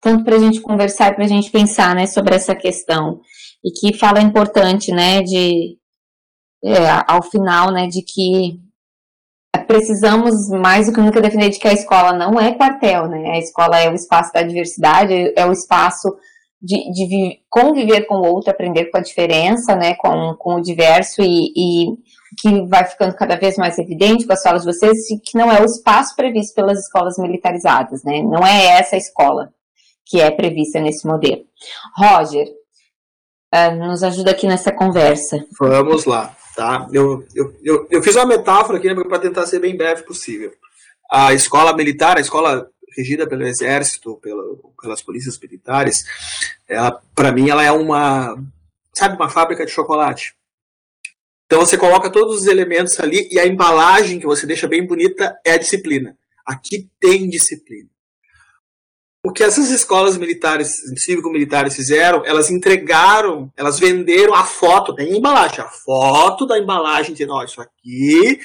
tanto 0.00 0.24
para 0.24 0.34
a 0.34 0.38
gente 0.38 0.60
conversar 0.60 1.12
e 1.12 1.14
para 1.14 1.24
a 1.24 1.28
gente 1.28 1.50
pensar, 1.50 1.94
né, 1.94 2.06
sobre 2.06 2.34
essa 2.34 2.54
questão. 2.54 3.20
E 3.64 3.70
que 3.70 3.96
fala 3.96 4.20
importante, 4.20 4.90
né, 4.90 5.22
de, 5.22 5.78
é, 6.64 6.74
ao 7.06 7.22
final, 7.22 7.70
né, 7.70 7.86
de 7.86 8.02
que 8.02 8.58
precisamos 9.66 10.48
mais 10.50 10.86
do 10.86 10.92
que 10.92 11.00
nunca 11.00 11.20
defender 11.20 11.50
de 11.50 11.58
que 11.58 11.68
a 11.68 11.72
escola 11.72 12.12
não 12.12 12.38
é 12.38 12.54
quartel, 12.54 13.08
né? 13.08 13.32
A 13.32 13.38
escola 13.38 13.78
é 13.78 13.90
o 13.90 13.94
espaço 13.94 14.32
da 14.32 14.42
diversidade, 14.42 15.32
é 15.36 15.46
o 15.46 15.52
espaço 15.52 16.14
de, 16.60 16.76
de 16.92 17.40
conviver 17.50 18.06
com 18.06 18.16
o 18.16 18.26
outro, 18.26 18.50
aprender 18.50 18.86
com 18.86 18.98
a 18.98 19.02
diferença, 19.02 19.74
né? 19.74 19.94
Com, 19.94 20.34
com 20.38 20.54
o 20.56 20.62
diverso 20.62 21.22
e, 21.22 21.52
e 21.56 21.86
que 22.40 22.66
vai 22.66 22.84
ficando 22.84 23.14
cada 23.14 23.36
vez 23.36 23.56
mais 23.56 23.78
evidente 23.78 24.26
com 24.26 24.32
as 24.32 24.42
falas 24.42 24.62
de 24.62 24.72
vocês, 24.72 24.96
que 25.24 25.36
não 25.36 25.50
é 25.50 25.60
o 25.60 25.64
espaço 25.64 26.14
previsto 26.16 26.54
pelas 26.54 26.78
escolas 26.78 27.18
militarizadas, 27.18 28.02
né? 28.04 28.22
Não 28.22 28.46
é 28.46 28.78
essa 28.78 28.96
escola 28.96 29.50
que 30.06 30.20
é 30.20 30.30
prevista 30.30 30.80
nesse 30.80 31.06
modelo. 31.06 31.42
Roger, 31.96 32.46
uh, 33.54 33.74
nos 33.76 34.02
ajuda 34.02 34.30
aqui 34.30 34.46
nessa 34.46 34.72
conversa. 34.72 35.44
Vamos 35.58 36.04
lá. 36.04 36.34
Tá? 36.54 36.86
Eu, 36.92 37.26
eu, 37.34 37.56
eu, 37.62 37.86
eu 37.90 38.02
fiz 38.02 38.14
uma 38.14 38.26
metáfora 38.26 38.78
aqui 38.78 38.92
né, 38.92 38.94
para 39.04 39.18
tentar 39.18 39.46
ser 39.46 39.58
bem 39.58 39.76
breve 39.76 40.02
possível. 40.02 40.52
A 41.10 41.32
escola 41.32 41.74
militar, 41.74 42.18
a 42.18 42.20
escola 42.20 42.68
regida 42.96 43.26
pelo 43.26 43.46
exército, 43.46 44.16
pelo, 44.16 44.74
pelas 44.80 45.02
polícias 45.02 45.38
militares, 45.38 46.04
para 47.14 47.32
mim 47.32 47.48
ela 47.48 47.62
é 47.62 47.72
uma, 47.72 48.36
sabe, 48.92 49.16
uma 49.16 49.28
fábrica 49.28 49.64
de 49.64 49.72
chocolate. 49.72 50.34
Então 51.46 51.60
você 51.60 51.76
coloca 51.76 52.10
todos 52.10 52.42
os 52.42 52.46
elementos 52.46 52.98
ali 52.98 53.28
e 53.30 53.38
a 53.38 53.46
embalagem 53.46 54.18
que 54.18 54.26
você 54.26 54.46
deixa 54.46 54.66
bem 54.66 54.86
bonita 54.86 55.38
é 55.44 55.52
a 55.52 55.58
disciplina. 55.58 56.16
Aqui 56.46 56.88
tem 56.98 57.28
disciplina. 57.28 57.88
O 59.24 59.32
que 59.32 59.44
essas 59.44 59.70
escolas 59.70 60.16
militares, 60.16 60.68
cívico-militares 60.96 61.76
fizeram, 61.76 62.26
elas 62.26 62.50
entregaram, 62.50 63.52
elas 63.56 63.78
venderam 63.78 64.34
a 64.34 64.42
foto, 64.42 64.92
tem 64.92 65.16
embalagem, 65.16 65.60
a 65.60 65.68
foto 65.68 66.44
da 66.44 66.58
embalagem, 66.58 67.12
dizendo, 67.12 67.34
ó, 67.34 67.44
isso 67.44 67.60
aqui 67.60 68.40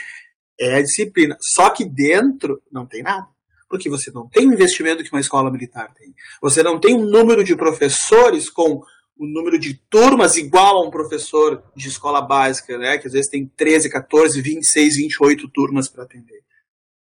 é 0.59 0.79
disciplina. 0.83 1.35
Só 1.41 1.71
que 1.71 1.83
dentro 1.83 2.61
não 2.71 2.85
tem 2.85 3.01
nada. 3.01 3.27
Porque 3.67 3.89
você 3.89 4.11
não 4.11 4.29
tem 4.29 4.47
o 4.47 4.53
investimento 4.53 5.03
que 5.03 5.11
uma 5.11 5.19
escola 5.19 5.51
militar 5.51 5.91
tem. 5.95 6.13
Você 6.41 6.61
não 6.61 6.79
tem 6.79 6.95
um 6.95 7.05
número 7.05 7.43
de 7.43 7.55
professores 7.55 8.47
com 8.47 8.81
o 9.17 9.25
número 9.25 9.57
de 9.57 9.73
turmas 9.89 10.37
igual 10.37 10.77
a 10.77 10.87
um 10.87 10.91
professor 10.91 11.63
de 11.75 11.87
escola 11.87 12.21
básica, 12.21 12.77
né? 12.77 12.99
Que 12.99 13.07
às 13.07 13.13
vezes 13.13 13.29
tem 13.31 13.51
13, 13.57 13.89
14, 13.89 14.39
26, 14.39 14.95
28 14.95 15.49
turmas 15.49 15.89
para 15.89 16.03
atender. 16.03 16.43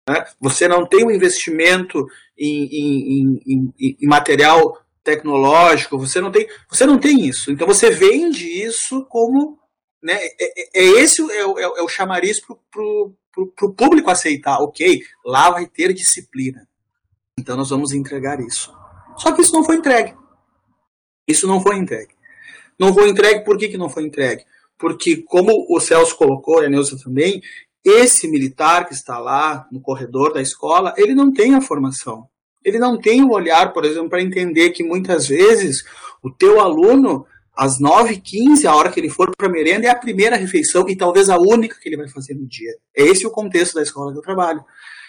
Né? 0.10 0.26
Você 0.40 0.68
não 0.68 0.86
tem 0.86 1.06
um 1.06 1.12
investimento 1.12 2.06
em, 2.38 2.66
em, 2.66 3.42
em, 3.48 3.98
em, 4.02 4.08
material 4.08 4.78
tecnológico, 5.04 5.98
você 5.98 6.20
não 6.20 6.32
tem, 6.32 6.48
você 6.70 6.86
não 6.86 7.00
tem 7.00 7.26
isso. 7.26 7.52
Então 7.52 7.68
você 7.68 7.90
vende 7.90 8.48
isso 8.48 9.06
como. 9.06 9.60
Né, 10.02 10.16
é, 10.16 10.34
é, 10.40 10.82
é 10.82 10.84
esse 11.02 11.22
é 11.22 11.46
o, 11.46 11.58
é 11.58 11.82
o 11.82 11.88
chamariz 11.88 12.42
para 12.42 12.56
o 12.84 13.74
público 13.74 14.10
aceitar. 14.10 14.60
Ok, 14.60 15.02
lá 15.26 15.50
vai 15.50 15.66
ter 15.66 15.94
disciplina. 15.94 16.68
Então 17.40 17.56
nós 17.56 17.70
vamos 17.70 17.94
entregar 17.94 18.40
isso. 18.42 18.74
Só 19.18 19.32
que 19.32 19.42
isso 19.42 19.54
não 19.54 19.64
foi 19.64 19.78
entregue. 19.78 20.16
Isso 21.28 21.48
não 21.48 21.62
foi 21.62 21.78
entregue. 21.78 22.14
Não 22.78 22.94
foi 22.94 23.10
entregue, 23.10 23.46
por 23.46 23.58
que, 23.58 23.70
que 23.70 23.78
não 23.78 23.90
foi 23.90 24.04
entregue? 24.04 24.44
Porque, 24.78 25.18
como 25.18 25.66
o 25.70 25.80
Celso 25.80 26.18
colocou, 26.18 26.62
e 26.62 26.66
a 26.66 26.70
Neuza 26.70 26.98
também, 27.02 27.42
esse 27.84 28.28
militar 28.28 28.88
que 28.88 28.94
está 28.94 29.20
lá 29.20 29.68
no 29.72 29.82
corredor 29.82 30.34
da 30.34 30.42
escola, 30.42 30.94
ele 30.98 31.14
não 31.14 31.32
tem 31.32 31.56
a 31.56 31.62
formação. 31.62 32.28
Ele 32.64 32.80
não 32.80 32.98
tem 32.98 33.22
o 33.24 33.32
olhar, 33.32 33.74
por 33.74 33.84
exemplo, 33.84 34.10
para 34.10 34.22
entender 34.22 34.70
que 34.70 34.84
muitas 34.84 35.28
vezes 35.28 35.84
o 36.22 36.32
teu 36.32 36.62
aluno, 36.62 37.26
às 37.54 37.80
9h15, 37.80 38.66
a 38.66 38.74
hora 38.74 38.90
que 38.90 39.00
ele 39.00 39.10
for 39.10 39.36
para 39.36 39.48
a 39.48 39.52
merenda, 39.52 39.88
é 39.88 39.90
a 39.90 39.96
primeira 39.96 40.38
refeição 40.38 40.88
e 40.88 40.96
talvez 40.96 41.30
a 41.30 41.38
única 41.38 41.78
que 41.80 41.90
ele 41.90 41.98
vai 41.98 42.08
fazer 42.08 42.36
no 42.36 42.48
dia. 42.48 42.72
É 42.96 43.04
esse 43.04 43.28
o 43.28 43.32
contexto 43.32 43.76
da 43.76 43.84
escola 43.84 44.14
que 44.14 44.18
eu 44.18 44.24
trabalho. 44.24 44.64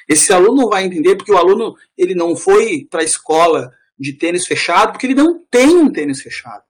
Esse 0.09 0.33
aluno 0.33 0.63
não 0.63 0.69
vai 0.69 0.85
entender 0.85 1.15
porque 1.15 1.33
o 1.33 1.39
aluno 1.39 1.75
ele 1.97 2.15
não 2.15 2.37
foi 2.37 2.87
para 2.91 3.01
a 3.01 3.05
escola 3.05 3.73
de 3.99 4.13
tênis 4.15 4.47
fechado, 4.47 4.93
porque 4.93 5.07
ele 5.07 5.15
não 5.15 5.41
tem 5.49 5.77
um 5.77 5.93
tênis 5.93 6.21
fechado. 6.21 6.65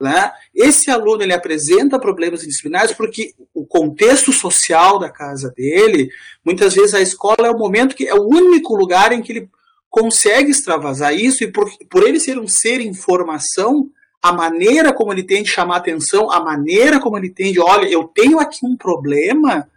Né? 0.00 0.32
Esse 0.54 0.90
aluno 0.90 1.22
ele 1.22 1.34
apresenta 1.34 1.98
problemas 1.98 2.40
disciplinares 2.40 2.92
porque 2.92 3.34
o 3.52 3.66
contexto 3.66 4.32
social 4.32 4.98
da 4.98 5.10
casa 5.10 5.52
dele, 5.54 6.08
muitas 6.42 6.74
vezes 6.74 6.94
a 6.94 7.02
escola 7.02 7.46
é 7.46 7.50
o 7.50 7.58
momento 7.58 7.94
que 7.94 8.08
é 8.08 8.14
o 8.14 8.26
único 8.26 8.74
lugar 8.74 9.12
em 9.12 9.20
que 9.20 9.32
ele 9.32 9.50
consegue 9.90 10.50
extravasar 10.50 11.14
isso 11.14 11.44
e 11.44 11.52
por, 11.52 11.70
por 11.90 12.02
ele 12.02 12.18
ser 12.18 12.38
um 12.38 12.48
ser 12.48 12.80
em 12.80 12.94
formação, 12.94 13.90
a 14.22 14.32
maneira 14.32 14.92
como 14.92 15.12
ele 15.12 15.22
tem 15.22 15.42
de 15.42 15.50
chamar 15.50 15.76
atenção, 15.76 16.30
a 16.30 16.42
maneira 16.42 16.98
como 16.98 17.18
ele 17.18 17.28
tem 17.28 17.52
de, 17.52 17.60
olha, 17.60 17.86
eu 17.86 18.04
tenho 18.04 18.38
aqui 18.38 18.64
um 18.64 18.76
problema, 18.76 19.68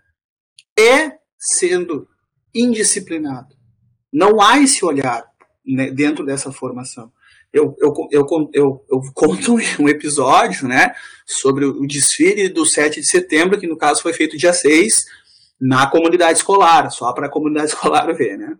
é 0.79 1.17
sendo 1.37 2.07
indisciplinado. 2.55 3.53
Não 4.11 4.39
há 4.39 4.59
esse 4.59 4.85
olhar 4.85 5.25
né, 5.65 5.89
dentro 5.91 6.25
dessa 6.25 6.51
formação 6.51 7.11
eu, 7.53 7.75
eu, 7.79 7.93
eu, 8.11 8.27
eu, 8.53 8.85
eu 8.89 9.01
conto 9.13 9.55
um 9.79 9.87
episódio 9.87 10.67
né, 10.67 10.95
sobre 11.25 11.65
o 11.65 11.85
desfile 11.85 12.49
do 12.49 12.65
7 12.65 12.99
de 12.99 13.07
setembro, 13.07 13.59
que 13.59 13.67
no 13.67 13.77
caso 13.77 14.01
foi 14.01 14.11
feito 14.11 14.37
dia 14.37 14.51
6, 14.51 15.05
na 15.61 15.87
comunidade 15.87 16.39
escolar, 16.39 16.89
só 16.89 17.13
para 17.13 17.27
a 17.27 17.31
comunidade 17.31 17.67
escolar 17.71 18.11
ver. 18.13 18.37
Né? 18.37 18.57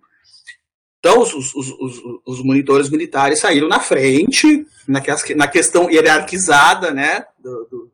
Então, 1.00 1.20
os, 1.20 1.34
os, 1.34 1.54
os, 1.56 2.02
os, 2.26 2.44
monitores 2.44 2.90
militares 2.90 3.40
saíram 3.40 3.68
na 3.68 3.80
frente, 3.80 4.66
na, 4.88 5.02
na 5.36 5.48
questão 5.48 5.90
hierarquizada 5.90 6.92
né, 6.92 7.26
do, 7.40 7.68
do, 7.70 7.92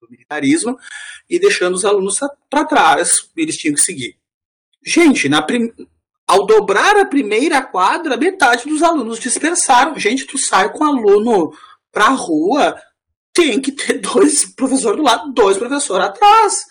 do 0.00 0.10
militarismo, 0.10 0.76
e 1.30 1.38
deixando 1.38 1.74
os 1.74 1.84
alunos 1.84 2.18
para 2.50 2.64
trás, 2.64 3.30
eles 3.36 3.56
tinham 3.56 3.74
que 3.74 3.80
seguir. 3.80 4.16
Gente, 4.84 5.28
na, 5.28 5.40
prim, 5.40 5.72
ao 6.32 6.46
dobrar 6.46 6.96
a 6.96 7.04
primeira 7.04 7.60
quadra, 7.60 8.16
metade 8.16 8.66
dos 8.66 8.82
alunos 8.82 9.18
dispersaram. 9.18 9.98
Gente, 9.98 10.26
tu 10.26 10.38
sai 10.38 10.72
com 10.72 10.82
aluno 10.82 11.52
pra 11.92 12.08
rua, 12.08 12.74
tem 13.34 13.60
que 13.60 13.70
ter 13.70 13.98
dois 14.00 14.46
professores 14.46 14.96
do 14.96 15.02
lado, 15.02 15.30
dois 15.34 15.58
professores 15.58 16.06
atrás, 16.06 16.64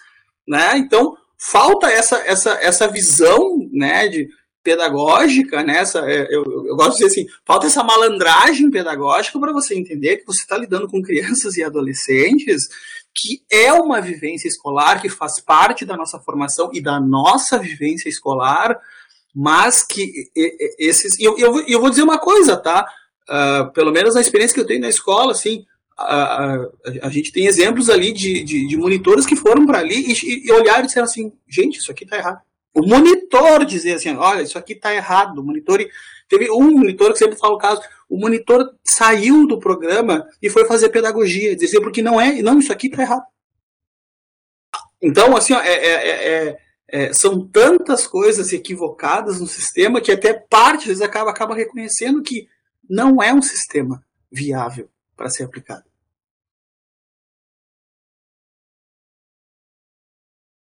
né? 0.47 0.77
Então, 0.77 1.15
falta 1.37 1.91
essa, 1.91 2.17
essa, 2.25 2.53
essa 2.53 2.87
visão, 2.87 3.39
né, 3.71 4.07
de 4.07 4.27
pedagógica, 4.63 5.61
né? 5.61 5.77
Essa, 5.77 5.99
é, 6.09 6.25
eu, 6.31 6.43
eu 6.65 6.75
gosto 6.75 6.97
de 6.97 7.05
dizer 7.05 7.21
assim, 7.21 7.27
falta 7.45 7.67
essa 7.67 7.83
malandragem 7.83 8.71
pedagógica 8.71 9.39
para 9.39 9.53
você 9.53 9.75
entender 9.75 10.17
que 10.17 10.25
você 10.25 10.41
está 10.41 10.57
lidando 10.57 10.87
com 10.87 11.03
crianças 11.03 11.55
e 11.55 11.63
adolescentes 11.63 12.67
que 13.13 13.43
é 13.51 13.73
uma 13.73 13.99
vivência 13.99 14.47
escolar 14.47 15.01
que 15.01 15.09
faz 15.09 15.39
parte 15.39 15.85
da 15.85 15.97
nossa 15.97 16.19
formação 16.19 16.69
e 16.73 16.81
da 16.81 16.99
nossa 16.99 17.59
vivência 17.59 18.09
escolar, 18.09 18.79
mas 19.33 19.83
que 19.83 20.29
esses. 20.77 21.17
E 21.19 21.23
eu, 21.23 21.37
eu, 21.37 21.67
eu, 21.67 21.79
vou 21.79 21.89
dizer 21.89 22.03
uma 22.03 22.19
coisa, 22.19 22.57
tá? 22.57 22.85
Uh, 23.29 23.71
pelo 23.71 23.91
menos 23.91 24.15
na 24.15 24.21
experiência 24.21 24.53
que 24.53 24.59
eu 24.59 24.67
tenho 24.67 24.81
na 24.81 24.89
escola, 24.89 25.31
assim, 25.31 25.65
a, 25.97 26.45
a, 26.45 26.67
a 27.03 27.09
gente 27.09 27.31
tem 27.31 27.45
exemplos 27.45 27.89
ali 27.89 28.11
de, 28.11 28.43
de, 28.43 28.67
de 28.67 28.77
monitores 28.77 29.25
que 29.25 29.35
foram 29.35 29.65
para 29.65 29.79
ali 29.79 30.11
e, 30.11 30.47
e 30.47 30.51
olharam 30.51 30.83
e 30.83 30.87
disseram 30.87 31.05
assim: 31.05 31.31
gente, 31.47 31.79
isso 31.79 31.91
aqui 31.91 32.05
tá 32.05 32.17
errado. 32.17 32.41
O 32.73 32.85
monitor 32.85 33.65
dizer 33.65 33.93
assim: 33.93 34.15
olha, 34.15 34.41
isso 34.41 34.57
aqui 34.57 34.75
tá 34.75 34.93
errado. 34.93 35.39
O 35.39 35.43
monitor. 35.43 35.79
Teve 36.27 36.49
um 36.49 36.71
monitor 36.71 37.11
que 37.11 37.19
sempre 37.19 37.37
fala 37.37 37.53
o 37.53 37.57
caso: 37.57 37.81
o 38.09 38.17
monitor 38.17 38.73
saiu 38.83 39.45
do 39.45 39.59
programa 39.59 40.27
e 40.41 40.49
foi 40.49 40.65
fazer 40.65 40.89
pedagogia, 40.89 41.55
dizer 41.55 41.81
porque 41.81 42.01
não 42.01 42.19
é, 42.19 42.41
não, 42.41 42.59
isso 42.59 42.71
aqui 42.71 42.89
tá 42.89 43.01
errado 43.01 43.23
Então, 45.01 45.35
assim, 45.35 45.53
ó, 45.53 45.61
é, 45.61 45.73
é, 45.73 46.47
é, 46.47 46.57
são 47.13 47.47
tantas 47.47 48.05
coisas 48.05 48.51
equivocadas 48.51 49.39
no 49.39 49.47
sistema 49.47 50.01
que 50.01 50.11
até 50.11 50.33
parte, 50.33 50.87
vezes, 50.87 51.01
acaba, 51.01 51.31
acaba 51.31 51.55
reconhecendo 51.55 52.21
que 52.21 52.47
não 52.89 53.21
é 53.21 53.33
um 53.33 53.41
sistema 53.41 54.03
viável 54.31 54.89
para 55.15 55.29
ser 55.29 55.43
aplicado. 55.43 55.83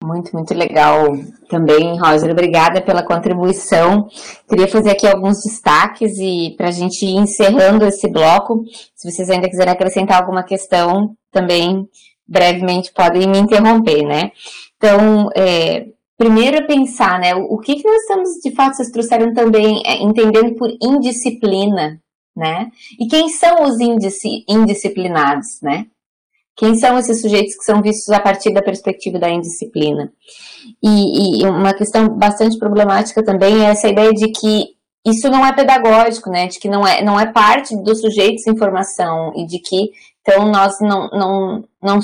Muito, 0.04 0.36
muito 0.36 0.54
legal 0.54 1.08
também, 1.49 1.97
Roger. 1.97 2.30
Obrigada 2.30 2.82
pela 2.82 3.06
contribuição. 3.06 4.10
Queria 4.49 4.67
fazer 4.67 4.91
aqui 4.91 5.08
alguns 5.08 5.41
destaques 5.41 6.17
e 6.19 6.54
para 6.58 6.67
a 6.67 6.71
gente 6.71 7.06
ir 7.06 7.15
encerrando 7.15 7.86
esse 7.86 8.12
bloco, 8.12 8.65
se 8.93 9.10
vocês 9.10 9.30
ainda 9.30 9.49
quiserem 9.49 9.71
acrescentar 9.71 10.19
alguma 10.19 10.43
questão, 10.43 11.15
também 11.32 11.88
brevemente 12.28 12.91
podem 12.91 13.30
me 13.30 13.38
interromper, 13.38 14.04
né? 14.04 14.32
Então, 14.76 15.30
é, 15.38 15.86
primeiro 16.17 16.58
é 16.58 16.62
pensar, 16.62 17.19
né, 17.19 17.36
o, 17.36 17.58
que, 17.58 17.76
que 17.76 17.88
nós 17.88 18.02
estamos, 18.02 18.30
de 18.43 18.52
fato, 18.52 18.76
vocês 18.76 18.91
trouxeram 18.91 19.34
também, 19.34 19.82
é, 19.86 20.02
entendendo 20.02 20.56
por 20.56 20.69
indisciplina, 20.82 21.99
né? 22.36 22.71
E 22.99 23.08
quem 23.08 23.30
são 23.30 23.63
os 23.63 23.78
indisciplinados, 23.80 25.62
né? 25.62 25.86
Quem 26.56 26.76
são 26.76 26.97
esses 26.99 27.21
sujeitos 27.21 27.56
que 27.56 27.63
são 27.63 27.82
vistos 27.82 28.10
a 28.10 28.19
partir 28.19 28.54
da 28.54 28.62
perspectiva 28.62 29.17
da 29.17 29.30
indisciplina? 29.30 30.12
E, 30.82 31.41
e, 31.41 31.45
uma 31.45 31.73
questão 31.73 32.10
bastante 32.10 32.58
problemática 32.58 33.23
também 33.23 33.65
é 33.65 33.69
essa 33.69 33.88
ideia 33.88 34.12
de 34.12 34.32
que 34.32 34.67
isso 35.06 35.30
não 35.30 35.45
é 35.45 35.52
pedagógico, 35.52 36.30
né? 36.30 36.47
De 36.47 36.60
que 36.60 36.69
não 36.69 36.86
é, 36.86 37.04
não 37.04 37.19
é 37.19 37.32
parte 37.32 37.76
dos 37.76 38.02
sujeitos 38.02 38.45
em 38.47 38.58
formação 38.58 39.34
e 39.36 39.45
de 39.45 39.60
que, 39.60 39.91
então, 40.21 40.49
nós 40.49 40.80
não, 40.80 41.10
não, 41.10 41.63
não, 41.82 41.99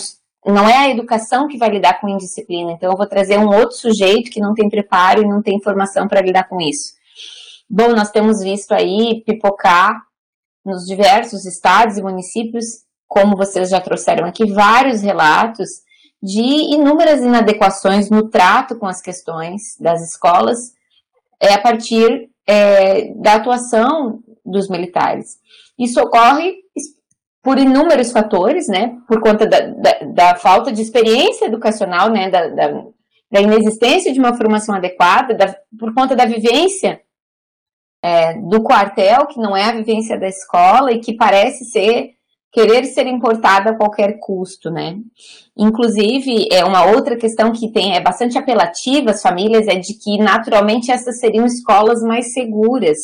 não 0.52 0.68
é 0.68 0.78
a 0.78 0.90
educação 0.90 1.48
que 1.48 1.58
vai 1.58 1.70
lidar 1.70 2.00
com 2.00 2.10
indisciplina. 2.10 2.72
Então, 2.72 2.92
eu 2.92 2.98
vou 2.98 3.08
trazer 3.08 3.38
um 3.38 3.48
outro 3.48 3.76
sujeito 3.76 4.32
que 4.32 4.40
não 4.40 4.54
tem 4.54 4.70
preparo 4.70 5.22
e 5.22 5.28
não 5.28 5.42
tem 5.42 5.62
formação 5.62 6.08
para 6.08 6.22
lidar 6.22 6.48
com 6.48 6.60
isso. 6.62 6.94
Bom, 7.70 7.90
nós 7.90 8.10
temos 8.10 8.42
visto 8.42 8.72
aí 8.72 9.24
pipocar 9.26 10.02
nos 10.66 10.86
diversos 10.86 11.46
estados 11.46 11.98
e 11.98 12.02
municípios 12.02 12.90
como 13.10 13.36
vocês 13.36 13.70
já 13.70 13.82
trouxeram 13.82 14.28
aqui, 14.28 14.46
vários 14.46 15.02
relatos 15.02 15.68
de 16.22 16.42
inúmeras 16.76 17.22
inadequações 17.22 18.10
no 18.10 18.30
trato 18.30 18.78
com 18.78 18.86
as 18.86 19.02
questões 19.02 19.76
das 19.80 20.02
escolas 20.02 20.74
é, 21.42 21.54
a 21.54 21.62
partir 21.62 22.30
é, 22.46 23.12
da 23.16 23.36
atuação 23.36 24.20
dos 24.46 24.70
militares. 24.70 25.40
Isso 25.78 26.00
ocorre 26.00 26.56
por 27.42 27.58
inúmeros 27.58 28.12
fatores, 28.12 28.68
né, 28.68 28.98
por 29.08 29.22
conta 29.22 29.46
da, 29.46 29.60
da, 29.60 30.00
da 30.14 30.36
falta 30.36 30.72
de 30.72 30.82
experiência 30.82 31.46
educacional, 31.46 32.10
né, 32.10 32.30
da, 32.30 32.48
da, 32.48 32.68
da, 33.32 33.42
inexistência 33.42 34.12
de 34.12 34.20
uma 34.20 34.36
formação 34.36 34.76
adequada, 34.76 35.34
da, 35.34 35.56
por 35.80 35.94
conta 35.94 36.16
da 36.16 36.26
vivência 36.26 37.02
é, 38.04 38.34
do 38.34 38.62
quartel, 38.62 39.28
que 39.28 39.40
não 39.40 39.56
é 39.56 39.66
a 39.66 39.74
vivência 39.74 40.20
da 40.20 40.28
escola 40.28 40.92
e 40.92 41.00
que 41.00 41.16
parece 41.16 41.66
ser 41.66 42.12
querer 42.52 42.86
ser 42.86 43.06
importada 43.08 43.72
a 43.72 43.78
qualquer 43.78 44.20
custo, 44.20 44.72
né? 44.72 44.98
Inclusive, 45.56 46.48
é 46.52 46.66
uma 46.66 46.86
outra 46.86 47.16
questão 47.16 47.52
que 47.52 47.72
tem 47.72 47.96
é 47.96 48.02
bastante 48.02 48.38
apelativa 48.38 49.12
às 49.12 49.22
famílias 49.22 49.68
é 49.68 49.76
de 49.76 49.94
que 49.94 50.18
naturalmente 50.18 50.92
essas 50.92 51.20
seriam 51.20 51.46
escolas 51.46 52.02
mais 52.02 52.34
seguras, 52.34 52.98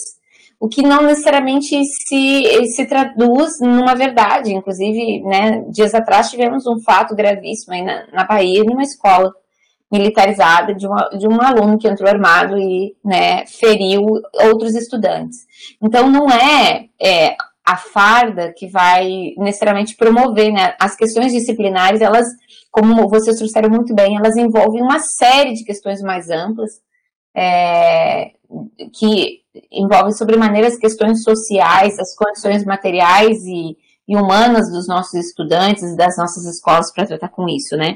o 0.60 0.68
que 0.68 0.82
não 0.82 1.04
necessariamente 1.04 1.80
se, 1.86 2.65
se 2.68 2.86
traduz 2.86 3.60
numa 3.60 3.96
verdade. 3.96 4.54
Inclusive, 4.54 5.22
né, 5.24 5.63
dias 5.70 5.94
atrás 5.94 6.30
tivemos 6.30 6.65
um 6.65 6.80
fato 6.82 7.15
gravíssimo 7.15 7.74
aí 7.74 7.82
na, 7.82 8.08
na 8.12 8.24
Bahia, 8.26 8.63
numa 8.63 8.84
escola 8.84 9.34
militarizada 9.91 10.74
de, 10.74 10.88
uma, 10.88 11.10
de 11.10 11.28
um 11.28 11.41
aluno 11.41 11.78
que 11.78 11.88
entrou 11.88 12.10
armado 12.10 12.58
e 12.58 12.96
né, 13.04 13.46
feriu 13.46 14.02
outros 14.34 14.76
estudantes. 14.76 15.46
Então, 15.82 16.10
não 16.10 16.28
é, 16.30 16.86
é 17.02 17.36
a 17.65 17.78
farda 17.78 18.54
que 18.56 18.68
vai 18.68 19.34
necessariamente 19.38 19.96
promover, 19.96 20.52
né? 20.52 20.76
As 20.80 20.96
questões 20.96 21.32
disciplinares, 21.32 22.02
elas, 22.02 22.28
como 22.72 23.08
vocês 23.10 23.38
trouxeram 23.38 23.70
muito 23.70 23.94
bem, 23.94 24.15
elas 24.18 24.36
envolvem 24.36 24.82
uma 24.82 25.00
série 25.00 25.54
de 25.54 25.63
questões 25.63 26.02
mais 26.02 26.30
amplas, 26.30 26.72
é, 27.36 28.32
que 28.94 29.44
envolvem 29.72 30.12
sobremaneira 30.12 30.68
as 30.68 30.78
questões 30.78 31.24
sociais, 31.24 31.98
as 32.00 32.15
condições 32.15 32.65
materiais 32.65 33.44
e, 33.46 33.78
e 34.08 34.15
humanas 34.15 34.70
dos 34.72 34.88
nossos 34.88 35.13
estudantes, 35.13 35.96
das 35.96 36.18
nossas 36.18 36.46
escolas 36.46 36.91
para 36.94 37.06
tratar 37.06 37.30
com 37.30 37.48
isso, 37.48 37.76
né? 37.76 37.96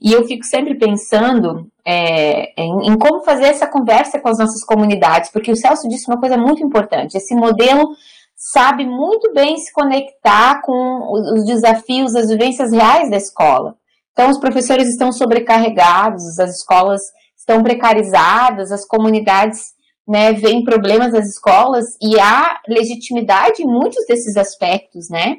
E 0.00 0.12
eu 0.12 0.24
fico 0.26 0.44
sempre 0.44 0.76
pensando 0.76 1.66
é, 1.84 2.52
em, 2.60 2.92
em, 2.92 2.98
como 2.98 3.24
fazer 3.24 3.46
essa 3.46 3.66
conversa 3.66 4.18
com 4.20 4.28
as 4.28 4.38
nossas 4.38 4.64
comunidades, 4.64 5.30
porque 5.30 5.50
o 5.50 5.56
Celso 5.56 5.88
disse 5.88 6.08
uma 6.08 6.20
coisa 6.20 6.36
muito 6.36 6.62
importante, 6.62 7.16
esse 7.16 7.34
modelo 7.34 7.94
sabe 8.36 8.86
muito 8.86 9.34
bem 9.34 9.58
se 9.58 9.70
conectar 9.70 10.62
com 10.62 11.34
os 11.34 11.44
desafios, 11.44 12.14
as 12.14 12.30
vivências 12.30 12.72
reais 12.72 13.10
da 13.10 13.16
escola. 13.16 13.74
Então, 14.12 14.30
os 14.30 14.38
professores 14.38 14.88
estão 14.88 15.12
sobrecarregados, 15.12 16.38
as 16.38 16.56
escolas 16.56 17.02
estão 17.36 17.62
precarizadas, 17.62 18.72
as 18.72 18.86
comunidades 18.86 19.74
né, 20.10 20.32
veem 20.32 20.64
problemas 20.64 21.12
das 21.12 21.28
escolas 21.28 21.86
e 22.02 22.18
há 22.18 22.60
legitimidade 22.68 23.62
em 23.62 23.66
muitos 23.66 24.04
desses 24.08 24.36
aspectos, 24.36 25.08
né? 25.08 25.36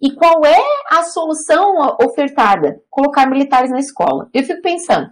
E 0.00 0.12
qual 0.14 0.44
é 0.44 0.62
a 0.88 1.02
solução 1.02 1.74
ofertada? 2.00 2.80
Colocar 2.88 3.28
militares 3.28 3.72
na 3.72 3.80
escola. 3.80 4.28
Eu 4.32 4.44
fico 4.44 4.62
pensando, 4.62 5.10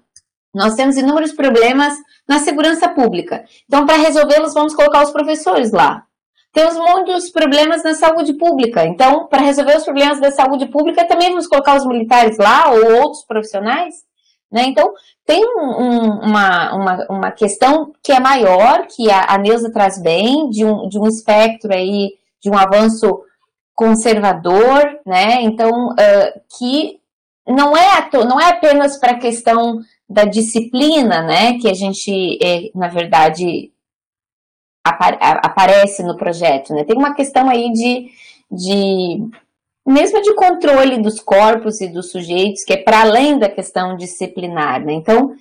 nós 0.55 0.77
temos 0.77 0.97
inúmeros 0.97 1.33
problemas 1.33 1.95
na 2.29 2.39
segurança 2.39 2.89
pública. 2.89 3.45
Então, 3.67 3.85
para 3.85 3.97
resolvê-los, 3.97 4.55
vamos 4.55 4.73
colocar 4.73 5.03
os 5.03 5.11
professores 5.11 5.73
lá. 5.73 6.05
Temos 6.53 6.77
muitos 6.77 7.29
problemas 7.31 7.83
na 7.83 7.95
saúde 7.95 8.35
pública. 8.35 8.87
Então, 8.87 9.27
para 9.27 9.43
resolver 9.43 9.79
os 9.79 9.85
problemas 9.85 10.21
da 10.21 10.31
saúde 10.31 10.67
pública, 10.67 11.05
também 11.09 11.31
vamos 11.31 11.49
colocar 11.49 11.77
os 11.77 11.87
militares 11.87 12.39
lá 12.39 12.71
ou 12.71 13.03
outros 13.03 13.25
profissionais. 13.27 13.95
Né? 14.53 14.65
Então, 14.67 14.93
tem 15.27 15.43
um, 15.45 16.21
uma, 16.23 16.75
uma, 16.75 17.07
uma 17.09 17.31
questão 17.31 17.93
que 18.03 18.13
é 18.13 18.21
maior, 18.21 18.87
que 18.87 19.11
a, 19.11 19.35
a 19.35 19.39
Neuza 19.39 19.73
traz 19.73 20.01
bem, 20.01 20.51
de 20.51 20.65
um, 20.65 20.89
de 20.89 20.99
um 20.99 21.07
espectro 21.07 21.73
aí, 21.73 22.11
de 22.43 22.51
um 22.51 22.59
avanço 22.59 23.23
conservador, 23.75 25.01
né? 25.07 25.43
Então, 25.43 25.71
uh, 25.89 26.41
que 26.59 27.01
não 27.49 27.77
é, 27.77 28.09
não 28.27 28.39
é 28.39 28.51
apenas 28.51 28.99
para 28.99 29.13
a 29.13 29.19
questão 29.19 29.81
da 30.09 30.25
disciplina, 30.25 31.23
né? 31.23 31.59
Que 31.59 31.69
a 31.69 31.75
gente, 31.75 32.39
é, 32.43 32.71
na 32.75 32.89
verdade, 32.89 33.73
aparece 34.85 36.03
no 36.03 36.17
projeto, 36.17 36.75
né? 36.75 36.85
Tem 36.85 36.97
uma 36.97 37.15
questão 37.15 37.49
aí 37.49 37.73
de, 37.73 38.11
de 38.51 39.31
mesmo 39.87 40.23
de 40.23 40.35
controle 40.35 41.03
dos 41.03 41.21
corpos 41.21 41.81
e 41.81 41.89
dos 41.89 42.11
sujeitos, 42.11 42.65
que 42.65 42.73
é 42.73 42.77
para 42.77 43.03
além 43.03 43.39
da 43.39 43.49
questão 43.49 43.97
disciplinar, 43.97 44.85
né? 44.85 44.93
Então, 44.93 45.35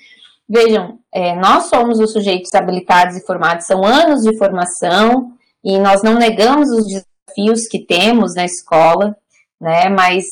vejam, 0.49 0.99
é, 1.13 1.35
nós 1.35 1.65
somos 1.65 1.99
os 1.99 2.11
sujeitos 2.11 2.53
habilitados 2.53 3.15
e 3.15 3.25
formados, 3.25 3.65
são 3.65 3.83
anos 3.85 4.23
de 4.23 4.37
formação, 4.37 5.31
e 5.63 5.77
nós 5.77 6.01
não 6.01 6.15
negamos 6.15 6.69
os 6.69 6.85
desafios 6.87 7.67
que 7.67 7.79
temos 7.85 8.35
na 8.35 8.45
escola, 8.45 9.15
né? 9.59 9.89
Mas, 9.89 10.25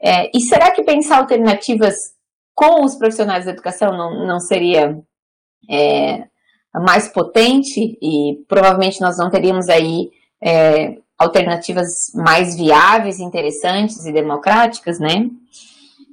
é, 0.00 0.30
e 0.34 0.40
será 0.40 0.70
que 0.70 0.82
pensar 0.82 1.18
alternativas 1.18 1.94
com 2.54 2.84
os 2.84 2.96
profissionais 2.96 3.44
da 3.44 3.52
educação 3.52 3.92
não, 3.92 4.26
não 4.26 4.40
seria 4.40 4.98
é, 5.70 6.24
mais 6.74 7.08
potente 7.08 7.98
e 8.00 8.44
provavelmente 8.48 9.00
nós 9.00 9.18
não 9.18 9.30
teríamos 9.30 9.68
aí 9.68 10.10
é, 10.42 10.96
alternativas 11.18 11.88
mais 12.14 12.56
viáveis, 12.56 13.20
interessantes 13.20 14.04
e 14.04 14.12
democráticas, 14.12 14.98
né? 14.98 15.28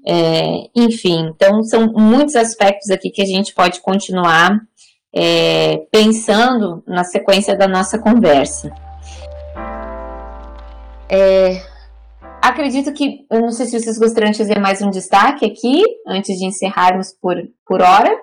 É, 0.07 0.69
enfim, 0.75 1.31
então 1.35 1.61
são 1.63 1.91
muitos 1.91 2.35
aspectos 2.35 2.89
aqui 2.89 3.09
que 3.09 3.21
a 3.21 3.25
gente 3.25 3.53
pode 3.53 3.81
continuar 3.81 4.57
é, 5.13 5.77
pensando 5.91 6.83
na 6.87 7.03
sequência 7.03 7.55
da 7.55 7.67
nossa 7.67 7.99
conversa. 7.99 8.71
É, 11.11 11.61
acredito 12.41 12.93
que, 12.93 13.25
eu 13.29 13.41
não 13.41 13.51
sei 13.51 13.65
se 13.65 13.79
vocês 13.79 13.97
gostariam 13.97 14.31
de 14.31 14.37
fazer 14.37 14.59
mais 14.59 14.81
um 14.81 14.89
destaque 14.89 15.45
aqui, 15.45 15.83
antes 16.07 16.37
de 16.37 16.45
encerrarmos 16.45 17.13
por, 17.19 17.35
por 17.65 17.81
hora. 17.81 18.15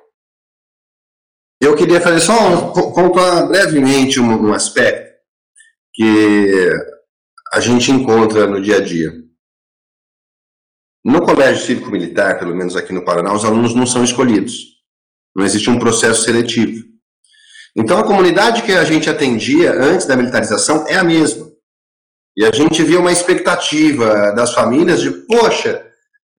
Eu 1.61 1.75
queria 1.75 2.01
fazer 2.01 2.21
só 2.21 2.33
um, 2.33 3.49
brevemente 3.49 4.21
um, 4.21 4.49
um 4.49 4.53
aspecto 4.53 5.06
que 5.97 6.71
a 7.53 7.61
gente 7.61 7.91
encontra 7.91 8.47
no 8.47 8.61
dia 8.61 8.77
a 8.77 8.81
dia. 8.81 9.11
No 11.05 11.23
colégio 11.23 11.65
cívico-militar, 11.65 12.39
pelo 12.39 12.55
menos 12.55 12.77
aqui 12.77 12.93
no 12.93 13.05
Paraná, 13.05 13.33
os 13.33 13.45
alunos 13.45 13.75
não 13.75 13.87
são 13.87 14.05
escolhidos. 14.05 14.77
Não 15.35 15.45
existe 15.45 15.71
um 15.71 15.79
processo 15.79 16.23
seletivo. 16.23 16.85
Então, 17.75 17.99
a 17.99 18.07
comunidade 18.07 18.63
que 18.63 18.73
a 18.73 18.85
gente 18.85 19.09
atendia 19.09 19.73
antes 19.73 20.07
da 20.07 20.17
militarização 20.17 20.87
é 20.87 20.97
a 20.97 21.05
mesma. 21.05 21.51
E 22.37 22.45
a 22.45 22.53
gente 22.53 22.83
via 22.83 23.01
uma 23.01 23.13
expectativa 23.13 24.33
das 24.33 24.53
famílias 24.53 25.01
de, 25.01 25.11
poxa, 25.11 25.87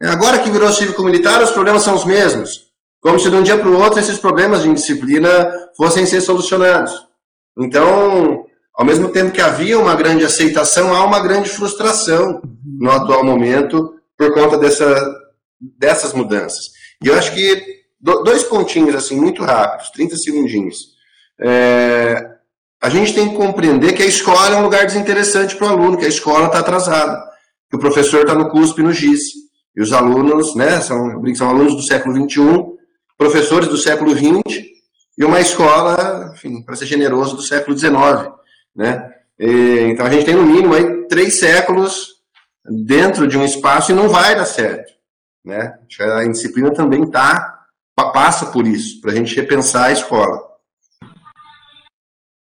Agora 0.01 0.37
que 0.39 0.51
virou 0.51 0.71
cívico-militar, 0.71 1.41
os 1.41 1.51
problemas 1.51 1.81
são 1.81 1.95
os 1.95 2.05
mesmos. 2.05 2.67
Como 3.01 3.19
se 3.19 3.29
de 3.29 3.35
um 3.35 3.41
dia 3.41 3.57
para 3.57 3.67
o 3.67 3.79
outro 3.79 3.99
esses 3.99 4.19
problemas 4.19 4.61
de 4.61 4.69
indisciplina 4.69 5.51
fossem 5.75 6.05
ser 6.05 6.21
solucionados. 6.21 6.93
Então, 7.57 8.45
ao 8.77 8.85
mesmo 8.85 9.09
tempo 9.09 9.31
que 9.31 9.41
havia 9.41 9.79
uma 9.79 9.95
grande 9.95 10.23
aceitação, 10.23 10.93
há 10.93 11.03
uma 11.03 11.19
grande 11.19 11.49
frustração 11.49 12.39
no 12.79 12.91
atual 12.91 13.25
momento 13.25 13.95
por 14.15 14.31
conta 14.35 14.55
dessa, 14.55 14.95
dessas 15.59 16.13
mudanças. 16.13 16.67
E 17.03 17.07
eu 17.07 17.15
acho 17.15 17.33
que 17.33 17.65
dois 17.99 18.43
pontinhos 18.43 18.93
assim 18.93 19.19
muito 19.19 19.43
rápidos, 19.43 19.89
30 19.89 20.15
segundinhos. 20.17 20.77
É, 21.41 22.23
a 22.79 22.89
gente 22.89 23.15
tem 23.15 23.29
que 23.29 23.35
compreender 23.35 23.93
que 23.93 24.03
a 24.03 24.07
escola 24.07 24.55
é 24.55 24.59
um 24.59 24.63
lugar 24.63 24.85
desinteressante 24.85 25.55
para 25.55 25.67
o 25.67 25.69
aluno, 25.71 25.97
que 25.97 26.05
a 26.05 26.09
escola 26.09 26.45
está 26.45 26.59
atrasada, 26.59 27.19
que 27.71 27.75
o 27.75 27.79
professor 27.79 28.21
está 28.21 28.35
no 28.35 28.49
CUSP 28.49 28.79
e 28.79 28.83
no 28.83 28.93
GIS, 28.93 29.21
e 29.75 29.81
os 29.81 29.91
alunos, 29.91 30.55
né, 30.55 30.79
são, 30.81 31.19
são 31.35 31.49
alunos 31.49 31.75
do 31.75 31.81
século 31.81 32.15
XXI, 32.15 32.63
professores 33.17 33.67
do 33.67 33.77
século 33.77 34.15
XX, 34.15 34.65
e 35.17 35.25
uma 35.25 35.41
escola, 35.41 36.31
enfim, 36.35 36.61
para 36.61 36.75
ser 36.75 36.85
generoso, 36.85 37.35
do 37.35 37.41
século 37.41 37.75
XIX, 37.75 38.36
né? 38.77 39.13
E, 39.39 39.89
então 39.91 40.05
a 40.05 40.09
gente 40.09 40.25
tem 40.25 40.35
no 40.35 40.45
mínimo 40.45 40.75
aí 40.75 41.07
três 41.07 41.39
séculos 41.39 42.17
dentro 42.85 43.27
de 43.27 43.37
um 43.37 43.43
espaço 43.43 43.91
e 43.91 43.95
não 43.95 44.07
vai 44.07 44.35
dar 44.35 44.45
certo, 44.45 44.93
né? 45.43 45.77
A 45.99 46.27
disciplina 46.27 46.71
também 46.71 47.09
tá 47.09 47.55
passa 47.95 48.47
por 48.47 48.67
isso, 48.67 49.01
para 49.01 49.11
a 49.11 49.15
gente 49.15 49.35
repensar 49.35 49.85
a 49.85 49.91
escola. 49.91 50.47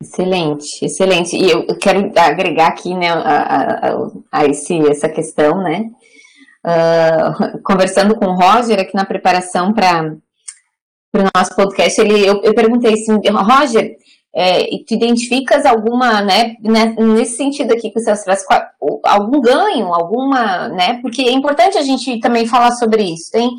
Excelente, 0.03 0.85
excelente. 0.85 1.37
E 1.37 1.51
eu 1.51 1.67
quero 1.79 2.11
agregar 2.19 2.69
aqui 2.69 2.95
né, 2.95 3.11
a, 3.11 3.89
a, 3.91 4.11
a 4.33 4.47
esse, 4.47 4.79
essa 4.89 5.09
questão, 5.09 5.63
né? 5.63 5.91
Uh, 6.65 7.61
conversando 7.65 8.15
com 8.17 8.27
o 8.27 8.35
Roger 8.35 8.81
aqui 8.81 8.95
na 8.95 9.05
preparação 9.05 9.73
para 9.75 10.17
o 11.15 11.31
nosso 11.35 11.55
podcast, 11.55 12.01
ele, 12.01 12.27
eu, 12.27 12.43
eu 12.43 12.55
perguntei 12.55 12.95
assim, 12.95 13.19
Roger, 13.31 13.97
é, 14.35 14.65
tu 14.87 14.95
identificas 14.95 15.67
alguma, 15.67 16.21
né, 16.21 16.57
né, 16.63 16.95
nesse 16.99 17.37
sentido 17.37 17.73
aqui 17.73 17.91
que 17.91 17.99
o 17.99 18.03
Celso 18.03 18.25
traz, 18.25 18.45
algum 19.05 19.41
ganho, 19.41 19.93
alguma, 19.93 20.69
né, 20.69 21.01
porque 21.03 21.23
é 21.23 21.33
importante 21.33 21.77
a 21.77 21.83
gente 21.83 22.21
também 22.21 22.47
falar 22.47 22.73
sobre 22.73 23.03
isso, 23.03 23.31
tem, 23.33 23.51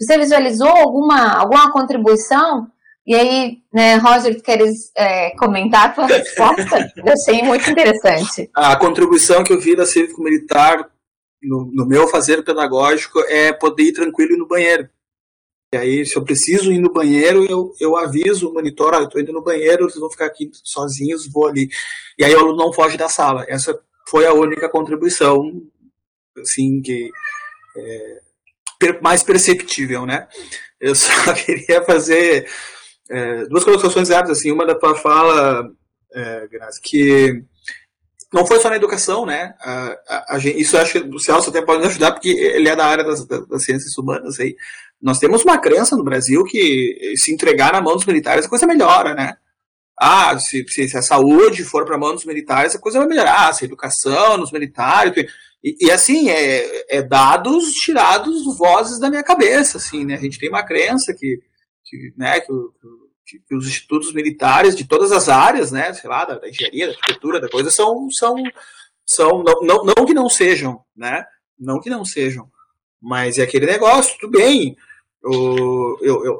você 0.00 0.18
visualizou 0.18 0.68
alguma, 0.68 1.34
alguma 1.34 1.70
contribuição 1.72 2.66
e 3.06 3.14
aí, 3.14 3.58
né, 3.72 3.96
Roger, 3.96 4.34
tu 4.34 4.42
queres 4.42 4.90
é, 4.96 5.36
comentar 5.36 5.86
a 5.86 5.88
tua 5.90 6.06
resposta? 6.06 6.90
eu 6.96 7.12
achei 7.12 7.42
muito 7.42 7.70
interessante. 7.70 8.50
A 8.54 8.74
contribuição 8.76 9.44
que 9.44 9.52
eu 9.52 9.60
vi 9.60 9.76
da 9.76 9.84
cívico-militar 9.84 10.88
no, 11.42 11.70
no, 11.70 11.86
meu 11.86 12.08
fazer 12.08 12.42
pedagógico 12.42 13.20
é 13.28 13.52
poder 13.52 13.82
ir 13.82 13.92
tranquilo 13.92 14.38
no 14.38 14.48
banheiro. 14.48 14.88
E 15.74 15.76
aí, 15.76 16.06
se 16.06 16.14
eu 16.14 16.22
preciso 16.22 16.70
ir 16.70 16.78
no 16.78 16.92
banheiro, 16.92 17.44
eu, 17.50 17.74
eu 17.80 17.96
aviso 17.96 18.48
o 18.48 18.54
monitor, 18.54 18.94
ah, 18.94 18.98
eu 18.98 19.06
estou 19.06 19.20
indo 19.20 19.32
no 19.32 19.42
banheiro, 19.42 19.90
vocês 19.90 19.98
vão 19.98 20.08
ficar 20.08 20.26
aqui 20.26 20.48
sozinhos, 20.62 21.28
vou 21.28 21.48
ali. 21.48 21.68
E 22.16 22.24
aí 22.24 22.32
o 22.32 22.38
aluno 22.38 22.56
não 22.56 22.72
foge 22.72 22.96
da 22.96 23.08
sala. 23.08 23.44
Essa 23.48 23.76
foi 24.08 24.24
a 24.24 24.32
única 24.32 24.68
contribuição, 24.68 25.42
assim, 26.38 26.80
que 26.80 27.10
é, 27.76 28.20
mais 29.02 29.24
perceptível, 29.24 30.06
né? 30.06 30.28
Eu 30.80 30.94
só 30.94 31.34
queria 31.34 31.82
fazer 31.82 32.48
é, 33.10 33.44
duas 33.46 33.64
colocações 33.64 34.10
rápidas, 34.10 34.38
assim, 34.38 34.52
uma 34.52 34.64
da 34.64 34.76
tua 34.76 34.94
fala, 34.94 35.68
é, 36.14 36.48
que 36.84 37.42
não 38.32 38.44
foi 38.44 38.58
só 38.60 38.68
na 38.68 38.76
educação, 38.76 39.24
né? 39.24 39.54
A, 39.60 39.96
a, 40.08 40.34
a, 40.34 40.38
isso 40.38 40.76
acho 40.76 40.92
que 40.92 41.08
o 41.08 41.20
Celso 41.20 41.50
até 41.50 41.62
pode 41.62 41.78
nos 41.78 41.90
ajudar, 41.90 42.12
porque 42.12 42.30
ele 42.30 42.68
é 42.68 42.74
da 42.74 42.84
área 42.84 43.04
das, 43.04 43.24
das, 43.24 43.64
ciências 43.64 43.96
humanas 43.96 44.40
aí. 44.40 44.56
Nós 45.04 45.18
temos 45.18 45.44
uma 45.44 45.58
crença 45.58 45.96
no 45.96 46.02
Brasil 46.02 46.42
que 46.44 47.14
se 47.16 47.32
entregar 47.32 47.72
na 47.72 47.80
mão 47.80 47.94
dos 47.94 48.06
militares 48.06 48.46
a 48.46 48.48
coisa 48.48 48.66
melhora, 48.66 49.14
né? 49.14 49.36
Ah, 50.00 50.36
se, 50.38 50.64
se, 50.66 50.96
a 50.96 51.02
saúde 51.02 51.62
for 51.62 51.84
para 51.84 51.94
a 51.94 51.98
mão 51.98 52.14
dos 52.14 52.24
militares, 52.24 52.74
a 52.74 52.80
coisa 52.80 52.98
vai 52.98 53.06
melhorar. 53.06 53.52
Se 53.52 53.64
a 53.64 53.66
educação 53.66 54.38
nos 54.38 54.50
militares. 54.50 55.30
E, 55.62 55.86
e 55.86 55.90
assim, 55.90 56.30
é, 56.30 56.96
é 56.96 57.02
dados 57.02 57.74
tirados 57.74 58.44
vozes 58.58 58.98
da 58.98 59.10
minha 59.10 59.22
cabeça, 59.22 59.78
assim, 59.78 60.04
né? 60.04 60.14
A 60.14 60.20
gente 60.20 60.38
tem 60.38 60.48
uma 60.48 60.64
crença 60.64 61.14
que 61.14 61.38
que, 61.84 62.14
né, 62.16 62.40
que, 62.40 62.52
que, 63.26 63.38
que, 63.46 63.54
os 63.54 63.68
institutos 63.68 64.12
militares 64.12 64.74
de 64.74 64.86
todas 64.86 65.12
as 65.12 65.28
áreas, 65.28 65.70
né, 65.70 65.92
sei 65.92 66.08
lá, 66.08 66.24
da, 66.24 66.38
da 66.38 66.48
engenharia, 66.48 66.86
da 66.86 66.92
arquitetura, 66.94 67.40
da 67.40 67.48
coisa, 67.48 67.70
são, 67.70 68.08
são, 68.10 68.36
são 69.06 69.42
não, 69.42 69.60
não, 69.62 69.84
não 69.84 70.06
que 70.06 70.14
não 70.14 70.28
sejam, 70.28 70.82
né, 70.96 71.24
não 71.58 71.80
que 71.80 71.90
não 71.90 72.04
sejam, 72.04 72.50
mas 73.00 73.38
é 73.38 73.42
aquele 73.42 73.66
negócio, 73.66 74.16
tudo 74.18 74.38
bem, 74.38 74.76
eu, 75.24 75.98
eu, 76.02 76.38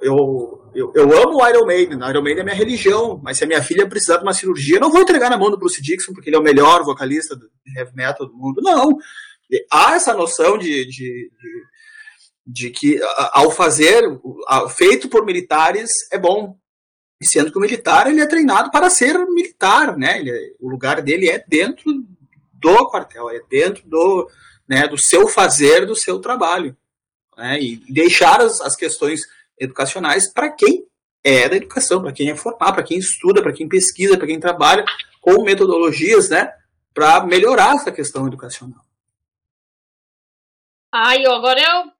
eu, 0.74 0.92
eu, 0.94 1.22
amo 1.22 1.38
o 1.38 1.48
Iron 1.48 1.64
Maiden, 1.64 2.02
o 2.02 2.10
Iron 2.10 2.22
Maiden 2.22 2.42
é 2.42 2.44
minha 2.44 2.56
religião, 2.56 3.18
mas 3.22 3.38
se 3.38 3.44
a 3.44 3.46
minha 3.46 3.62
filha 3.62 3.88
precisar 3.88 4.18
de 4.18 4.24
uma 4.24 4.34
cirurgia, 4.34 4.76
eu 4.76 4.80
não 4.80 4.90
vou 4.90 5.00
entregar 5.00 5.30
na 5.30 5.38
mão 5.38 5.50
do 5.50 5.56
Bruce 5.56 5.80
Dixon, 5.80 6.12
porque 6.12 6.28
ele 6.28 6.36
é 6.36 6.38
o 6.38 6.42
melhor 6.42 6.84
vocalista 6.84 7.34
de 7.34 7.48
heavy 7.78 7.94
metal 7.94 8.26
do 8.26 8.34
mundo, 8.34 8.60
não. 8.60 8.98
Há 9.72 9.94
essa 9.94 10.12
noção 10.12 10.58
de, 10.58 10.86
de, 10.86 11.30
de 12.46 12.70
que 12.70 13.00
ao 13.32 13.50
fazer 13.50 14.02
feito 14.76 15.08
por 15.08 15.24
militares 15.24 15.90
é 16.12 16.18
bom. 16.18 16.56
Sendo 17.22 17.50
que 17.50 17.56
o 17.56 17.60
militar 17.60 18.06
ele 18.06 18.20
é 18.20 18.26
treinado 18.26 18.70
para 18.70 18.90
ser 18.90 19.16
militar 19.26 19.96
né? 19.96 20.20
É, 20.28 20.50
o 20.60 20.68
lugar 20.68 21.00
dele 21.00 21.30
é 21.30 21.42
dentro 21.48 21.90
do 22.52 22.90
quartel 22.90 23.30
é 23.30 23.40
dentro 23.48 23.88
do 23.88 24.28
né 24.68 24.86
do 24.88 24.98
seu 24.98 25.26
fazer 25.26 25.86
do 25.86 25.96
seu 25.96 26.18
trabalho 26.18 26.76
né, 27.36 27.60
e 27.60 27.76
deixar 27.92 28.40
as, 28.40 28.60
as 28.60 28.76
questões 28.76 29.20
educacionais 29.58 30.26
para 30.26 30.50
quem 30.50 30.86
é 31.22 31.48
da 31.48 31.56
educação 31.56 32.02
para 32.02 32.12
quem 32.12 32.30
é 32.30 32.36
formado 32.36 32.74
para 32.74 32.82
quem 32.82 32.98
estuda 32.98 33.42
para 33.42 33.52
quem 33.52 33.68
pesquisa 33.68 34.16
para 34.16 34.26
quem 34.26 34.38
trabalha 34.38 34.84
com 35.20 35.42
metodologias 35.42 36.28
né 36.28 36.52
para 36.94 37.26
melhorar 37.26 37.74
essa 37.74 37.90
questão 37.90 38.26
educacional. 38.28 38.84
Ai, 40.92 41.26
agora 41.26 41.60
eu 41.60 41.92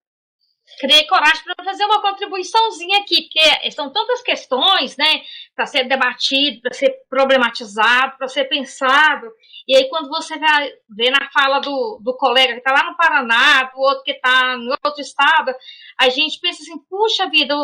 criei 0.78 1.06
coragem 1.06 1.42
para 1.44 1.64
fazer 1.64 1.84
uma 1.84 2.00
contribuiçãozinha 2.00 3.00
aqui, 3.00 3.22
porque 3.22 3.70
são 3.70 3.92
tantas 3.92 4.22
questões, 4.22 4.96
né, 4.96 5.22
para 5.54 5.66
ser 5.66 5.84
debatido, 5.84 6.60
para 6.62 6.74
ser 6.74 6.90
problematizado, 7.08 8.16
para 8.18 8.28
ser 8.28 8.44
pensado. 8.44 9.30
E 9.66 9.76
aí, 9.76 9.88
quando 9.88 10.08
você 10.08 10.38
vai 10.38 10.70
ver 10.90 11.10
na 11.10 11.30
fala 11.30 11.58
do, 11.58 12.00
do 12.02 12.16
colega 12.16 12.52
que 12.52 12.58
está 12.58 12.72
lá 12.72 12.90
no 12.90 12.96
Paraná, 12.96 13.64
do 13.64 13.80
outro 13.80 14.02
que 14.04 14.12
está 14.12 14.56
em 14.56 14.68
outro 14.84 15.00
estado, 15.00 15.54
a 15.98 16.08
gente 16.08 16.38
pensa 16.40 16.62
assim: 16.62 16.78
puxa 16.88 17.28
vida, 17.28 17.54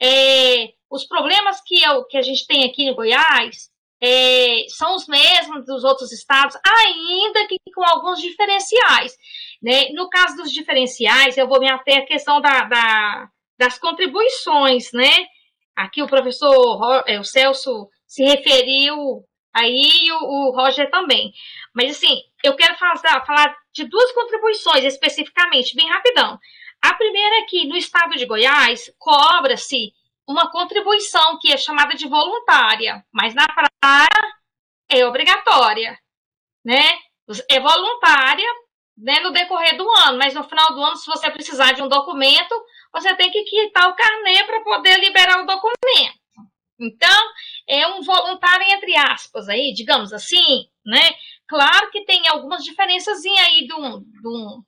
é, 0.00 0.72
os 0.90 1.04
problemas 1.04 1.60
que, 1.64 1.82
eu, 1.82 2.04
que 2.04 2.16
a 2.16 2.22
gente 2.22 2.46
tem 2.46 2.64
aqui 2.64 2.84
em 2.84 2.94
Goiás 2.94 3.69
é, 4.02 4.64
são 4.68 4.94
os 4.94 5.06
mesmos 5.06 5.66
dos 5.66 5.84
outros 5.84 6.10
estados, 6.12 6.56
ainda 6.64 7.46
que 7.46 7.56
com 7.74 7.84
alguns 7.84 8.20
diferenciais. 8.20 9.16
Né? 9.62 9.90
No 9.92 10.08
caso 10.08 10.36
dos 10.36 10.50
diferenciais, 10.50 11.36
eu 11.36 11.46
vou 11.46 11.60
me 11.60 11.70
ater 11.70 11.98
à 11.98 12.06
questão 12.06 12.40
da, 12.40 12.62
da, 12.62 13.28
das 13.58 13.78
contribuições, 13.78 14.90
né? 14.92 15.26
Aqui 15.76 16.02
o 16.02 16.08
professor 16.08 17.04
é, 17.06 17.18
o 17.18 17.24
Celso 17.24 17.88
se 18.06 18.24
referiu 18.24 19.24
aí 19.54 20.06
e 20.06 20.12
o, 20.12 20.16
o 20.16 20.50
Roger 20.52 20.90
também. 20.90 21.32
Mas 21.74 21.90
assim, 21.90 22.22
eu 22.42 22.56
quero 22.56 22.76
falar, 22.76 23.24
falar 23.24 23.56
de 23.72 23.84
duas 23.84 24.12
contribuições 24.12 24.84
especificamente, 24.84 25.76
bem 25.76 25.88
rapidão. 25.88 26.38
A 26.82 26.94
primeira 26.94 27.40
é 27.40 27.42
que 27.42 27.66
no 27.66 27.76
estado 27.76 28.16
de 28.16 28.24
Goiás 28.24 28.90
cobra-se 28.98 29.92
uma 30.30 30.50
contribuição 30.50 31.38
que 31.38 31.52
é 31.52 31.56
chamada 31.56 31.94
de 31.94 32.08
voluntária, 32.08 33.04
mas 33.12 33.34
na 33.34 33.46
prática 33.46 34.38
é 34.88 35.04
obrigatória, 35.04 35.98
né? 36.64 36.98
É 37.48 37.60
voluntária, 37.60 38.46
né, 38.96 39.20
no 39.20 39.32
decorrer 39.32 39.76
do 39.76 39.88
ano, 39.98 40.18
mas 40.18 40.34
no 40.34 40.44
final 40.44 40.74
do 40.74 40.82
ano, 40.82 40.96
se 40.96 41.06
você 41.06 41.30
precisar 41.30 41.72
de 41.72 41.82
um 41.82 41.88
documento, 41.88 42.54
você 42.92 43.14
tem 43.14 43.30
que 43.30 43.44
quitar 43.44 43.88
o 43.88 43.94
carnê 43.94 44.44
para 44.44 44.62
poder 44.62 44.98
liberar 44.98 45.42
o 45.42 45.46
documento. 45.46 46.20
Então, 46.78 47.22
é 47.68 47.86
um 47.88 48.02
voluntário 48.02 48.66
entre 48.68 48.96
aspas 48.96 49.48
aí, 49.48 49.72
digamos 49.74 50.12
assim, 50.12 50.66
né? 50.84 51.10
Claro 51.46 51.90
que 51.90 52.04
tem 52.04 52.26
algumas 52.28 52.64
diferenças 52.64 53.18
aí 53.24 53.66
do, 53.66 54.00
do, 54.22 54.64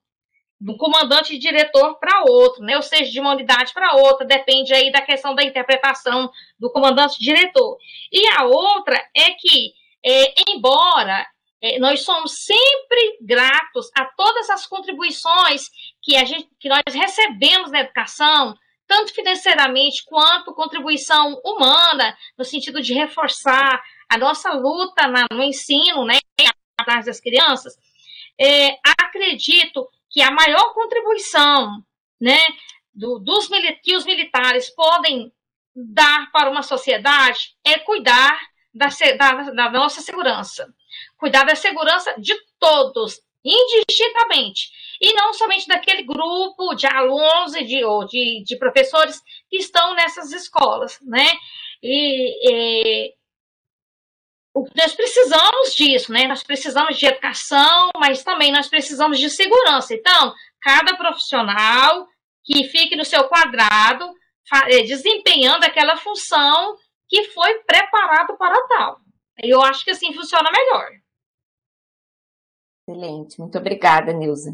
do 0.62 0.76
comandante 0.76 1.36
diretor 1.38 1.98
para 1.98 2.22
outro, 2.22 2.62
né? 2.62 2.76
Ou 2.76 2.82
seja, 2.82 3.10
de 3.10 3.18
uma 3.18 3.32
unidade 3.32 3.72
para 3.74 3.96
outra, 3.96 4.24
depende 4.24 4.72
aí 4.72 4.92
da 4.92 5.02
questão 5.02 5.34
da 5.34 5.42
interpretação 5.42 6.30
do 6.58 6.70
comandante 6.70 7.18
diretor. 7.18 7.76
E 8.12 8.24
a 8.28 8.44
outra 8.44 8.96
é 9.14 9.32
que, 9.32 9.72
é, 10.04 10.34
embora 10.48 11.26
é, 11.60 11.80
nós 11.80 12.04
somos 12.04 12.44
sempre 12.44 13.18
gratos 13.20 13.90
a 13.96 14.04
todas 14.04 14.48
as 14.50 14.64
contribuições 14.64 15.68
que, 16.00 16.16
a 16.16 16.24
gente, 16.24 16.48
que 16.60 16.68
nós 16.68 16.82
recebemos 16.92 17.72
na 17.72 17.80
educação, 17.80 18.54
tanto 18.86 19.12
financeiramente 19.12 20.04
quanto 20.06 20.54
contribuição 20.54 21.40
humana, 21.44 22.16
no 22.38 22.44
sentido 22.44 22.80
de 22.80 22.94
reforçar 22.94 23.82
a 24.08 24.16
nossa 24.16 24.52
luta 24.52 25.08
na, 25.08 25.26
no 25.32 25.42
ensino, 25.42 26.04
né, 26.04 26.18
atrás 26.78 27.06
das 27.06 27.20
crianças. 27.20 27.74
É, 28.40 28.76
acredito 29.00 29.88
que 30.12 30.20
a 30.20 30.30
maior 30.30 30.72
contribuição 30.74 31.82
né, 32.20 32.38
do, 32.94 33.18
dos 33.18 33.48
que 33.82 33.96
os 33.96 34.04
militares 34.04 34.70
podem 34.70 35.32
dar 35.74 36.30
para 36.30 36.50
uma 36.50 36.62
sociedade 36.62 37.56
é 37.64 37.78
cuidar 37.78 38.38
da, 38.74 38.88
da, 39.16 39.50
da 39.50 39.70
nossa 39.70 40.02
segurança. 40.02 40.72
Cuidar 41.16 41.44
da 41.44 41.54
segurança 41.54 42.14
de 42.20 42.34
todos, 42.60 43.20
indistintamente. 43.42 44.70
E 45.00 45.14
não 45.14 45.32
somente 45.32 45.66
daquele 45.66 46.02
grupo 46.02 46.74
de 46.74 46.86
alunos 46.86 47.54
e 47.54 47.64
de, 47.64 47.84
ou 47.84 48.04
de, 48.04 48.44
de 48.44 48.56
professores 48.56 49.20
que 49.48 49.56
estão 49.56 49.94
nessas 49.94 50.30
escolas, 50.32 50.98
né? 51.02 51.26
E, 51.82 52.50
e 52.50 53.14
nós 54.54 54.94
precisamos 54.94 55.74
disso, 55.74 56.12
né? 56.12 56.26
Nós 56.26 56.42
precisamos 56.42 56.98
de 56.98 57.06
educação, 57.06 57.90
mas 57.96 58.22
também 58.22 58.52
nós 58.52 58.68
precisamos 58.68 59.18
de 59.18 59.30
segurança. 59.30 59.94
Então, 59.94 60.34
cada 60.60 60.96
profissional 60.96 62.06
que 62.44 62.64
fique 62.64 62.96
no 62.96 63.04
seu 63.04 63.24
quadrado, 63.28 64.12
eh, 64.68 64.82
desempenhando 64.82 65.64
aquela 65.64 65.96
função 65.96 66.76
que 67.08 67.24
foi 67.24 67.60
preparado 67.60 68.36
para 68.36 68.66
tal. 68.68 68.96
Eu 69.38 69.62
acho 69.62 69.84
que 69.84 69.90
assim 69.90 70.12
funciona 70.12 70.50
melhor. 70.50 70.88
Excelente, 72.88 73.38
muito 73.38 73.56
obrigada, 73.56 74.12
Nilza. 74.12 74.50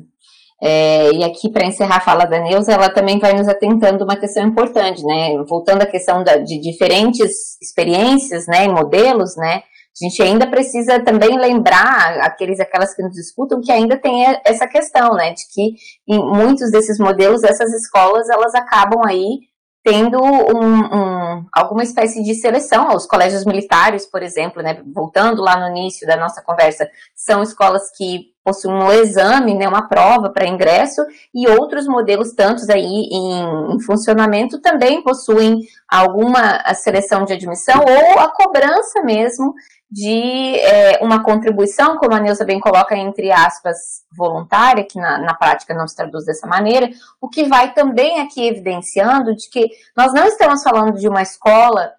É, 0.61 1.13
e 1.13 1.23
aqui, 1.23 1.51
para 1.51 1.67
encerrar 1.67 1.99
a 1.99 2.01
fala 2.01 2.25
da 2.25 2.41
Neuza, 2.41 2.73
ela 2.73 2.93
também 2.93 3.19
vai 3.19 3.33
nos 3.33 3.47
atentando 3.47 4.05
uma 4.05 4.17
questão 4.17 4.45
importante, 4.45 5.05
né? 5.05 5.37
Voltando 5.45 5.83
à 5.83 5.87
questão 5.87 6.25
da, 6.25 6.37
de 6.37 6.61
diferentes 6.61 7.57
experiências, 7.63 8.47
né, 8.49 8.65
e 8.65 8.69
modelos, 8.69 9.37
né? 9.37 9.63
A 10.01 10.05
gente 10.05 10.23
ainda 10.23 10.47
precisa 10.47 11.01
também 11.01 11.39
lembrar 11.39 12.21
aqueles, 12.21 12.61
aquelas 12.61 12.95
que 12.95 13.03
nos 13.03 13.19
escutam 13.19 13.61
que 13.61 13.73
ainda 13.73 13.97
tem 13.97 14.25
essa 14.45 14.67
questão, 14.67 15.15
né, 15.15 15.33
de 15.33 15.43
que 15.53 15.75
em 16.07 16.19
muitos 16.19 16.71
desses 16.71 16.99
modelos, 16.99 17.43
essas 17.43 17.73
escolas, 17.73 18.29
elas 18.29 18.55
acabam 18.55 19.03
aí 19.05 19.41
tendo 19.85 20.21
um, 20.23 20.95
um, 20.95 21.47
alguma 21.51 21.83
espécie 21.83 22.23
de 22.23 22.35
seleção. 22.35 22.89
Os 22.95 23.07
colégios 23.07 23.45
militares, 23.45 24.05
por 24.05 24.23
exemplo, 24.23 24.63
né, 24.63 24.83
voltando 24.95 25.41
lá 25.41 25.59
no 25.59 25.77
início 25.77 26.07
da 26.07 26.17
nossa 26.17 26.43
conversa, 26.43 26.89
são 27.15 27.43
escolas 27.43 27.91
que 27.97 28.27
possuem 28.45 28.75
um 28.75 28.93
exame, 28.93 29.55
né, 29.55 29.69
uma 29.69 29.89
prova 29.89 30.31
para 30.31 30.47
ingresso, 30.47 31.03
e 31.35 31.49
outros 31.49 31.87
modelos, 31.87 32.33
tantos 32.33 32.69
aí 32.69 32.83
em, 32.85 33.75
em, 33.75 33.81
funcionamento, 33.81 34.61
também 34.61 35.03
possuem 35.03 35.61
alguma 35.89 36.63
seleção 36.75 37.25
de 37.25 37.33
admissão 37.33 37.81
ou 37.81 38.19
a 38.19 38.29
cobrança 38.29 39.03
mesmo 39.03 39.55
de 39.91 40.57
é, 40.59 40.99
uma 41.03 41.23
contribuição, 41.23 41.97
como 41.97 42.15
a 42.15 42.21
Neuza 42.21 42.45
bem 42.45 42.61
coloca, 42.61 42.95
entre 42.95 43.33
aspas, 43.33 43.77
voluntária, 44.17 44.85
que 44.85 44.99
na, 44.99 45.19
na 45.19 45.35
prática 45.35 45.75
não 45.75 45.89
se 45.89 45.97
traduz 45.97 46.27
dessa 46.27 46.47
maneira, 46.47 46.91
o 47.21 47.29
que 47.29 47.45
vai 47.45 47.73
também 47.73 48.21
aqui 48.21 48.47
evidenciando 48.47 49.35
de 49.35 49.49
que 49.49 49.71
nós 49.97 50.13
não 50.13 50.27
estamos 50.27 50.63
falando 50.63 50.99
de 50.99 51.09
uma 51.09 51.23
escola 51.23 51.93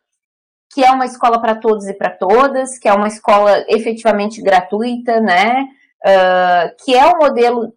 que 0.71 0.83
é 0.83 0.91
uma 0.91 1.05
escola 1.05 1.41
para 1.41 1.55
todos 1.55 1.87
e 1.87 1.93
para 1.95 2.11
todas, 2.11 2.77
que 2.77 2.87
é 2.87 2.93
uma 2.93 3.07
escola 3.07 3.65
efetivamente 3.67 4.39
gratuita, 4.39 5.19
né? 5.19 5.65
Uh, 6.05 6.85
que 6.85 6.95
é 6.95 7.05
o 7.07 7.17
modelo 7.17 7.73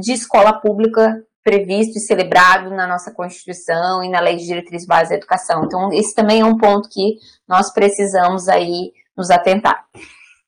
de 0.00 0.12
escola 0.12 0.52
pública 0.52 1.20
previsto 1.42 1.98
e 1.98 2.00
celebrado 2.00 2.70
na 2.70 2.86
nossa 2.86 3.12
Constituição 3.12 4.04
e 4.04 4.08
na 4.08 4.20
Lei 4.20 4.36
de 4.36 4.46
Diretriz 4.46 4.86
Base 4.86 5.10
da 5.10 5.16
Educação. 5.16 5.64
Então, 5.64 5.92
esse 5.92 6.14
também 6.14 6.42
é 6.42 6.44
um 6.44 6.56
ponto 6.56 6.88
que 6.88 7.16
nós 7.48 7.72
precisamos 7.72 8.48
aí 8.48 8.92
nos 9.18 9.30
atentar. 9.30 9.84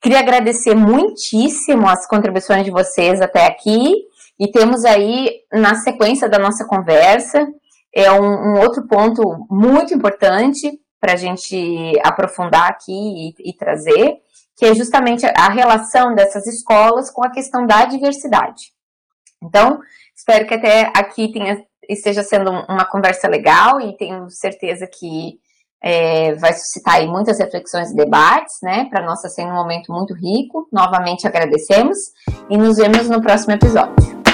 Queria 0.01 0.21
agradecer 0.21 0.75
muitíssimo 0.75 1.87
as 1.87 2.07
contribuições 2.07 2.65
de 2.65 2.71
vocês 2.71 3.21
até 3.21 3.47
aqui 3.47 3.93
e 4.39 4.51
temos 4.51 4.87
aí, 4.87 5.41
na 5.53 5.75
sequência 5.75 6.27
da 6.27 6.39
nossa 6.39 6.65
conversa, 6.65 7.47
é 7.95 8.11
um, 8.11 8.25
um 8.25 8.61
outro 8.61 8.87
ponto 8.89 9.47
muito 9.51 9.93
importante 9.93 10.81
para 10.99 11.13
a 11.13 11.17
gente 11.17 11.93
aprofundar 12.03 12.71
aqui 12.71 13.35
e, 13.39 13.51
e 13.51 13.53
trazer, 13.53 14.17
que 14.57 14.65
é 14.65 14.75
justamente 14.75 15.27
a 15.27 15.51
relação 15.51 16.15
dessas 16.15 16.47
escolas 16.47 17.11
com 17.11 17.23
a 17.23 17.31
questão 17.31 17.67
da 17.67 17.85
diversidade. 17.85 18.73
Então, 19.43 19.81
espero 20.17 20.47
que 20.47 20.55
até 20.55 20.91
aqui 20.95 21.31
tenha, 21.33 21.63
esteja 21.89 22.23
sendo 22.23 22.51
uma 22.51 22.87
conversa 22.87 23.29
legal 23.29 23.81
e 23.81 23.95
tenho 23.97 24.31
certeza 24.31 24.87
que 24.87 25.39
é, 25.83 26.35
vai 26.35 26.53
suscitar 26.53 26.97
aí 26.97 27.07
muitas 27.07 27.39
reflexões 27.39 27.91
e 27.91 27.97
debates, 27.97 28.57
né? 28.63 28.87
Para 28.91 29.05
nós 29.05 29.19
está 29.19 29.29
sendo 29.29 29.51
um 29.51 29.57
momento 29.57 29.93
muito 29.93 30.15
rico. 30.15 30.69
Novamente 30.73 31.27
agradecemos 31.27 31.97
e 32.49 32.57
nos 32.57 32.77
vemos 32.77 33.09
no 33.09 33.21
próximo 33.21 33.55
episódio. 33.55 34.30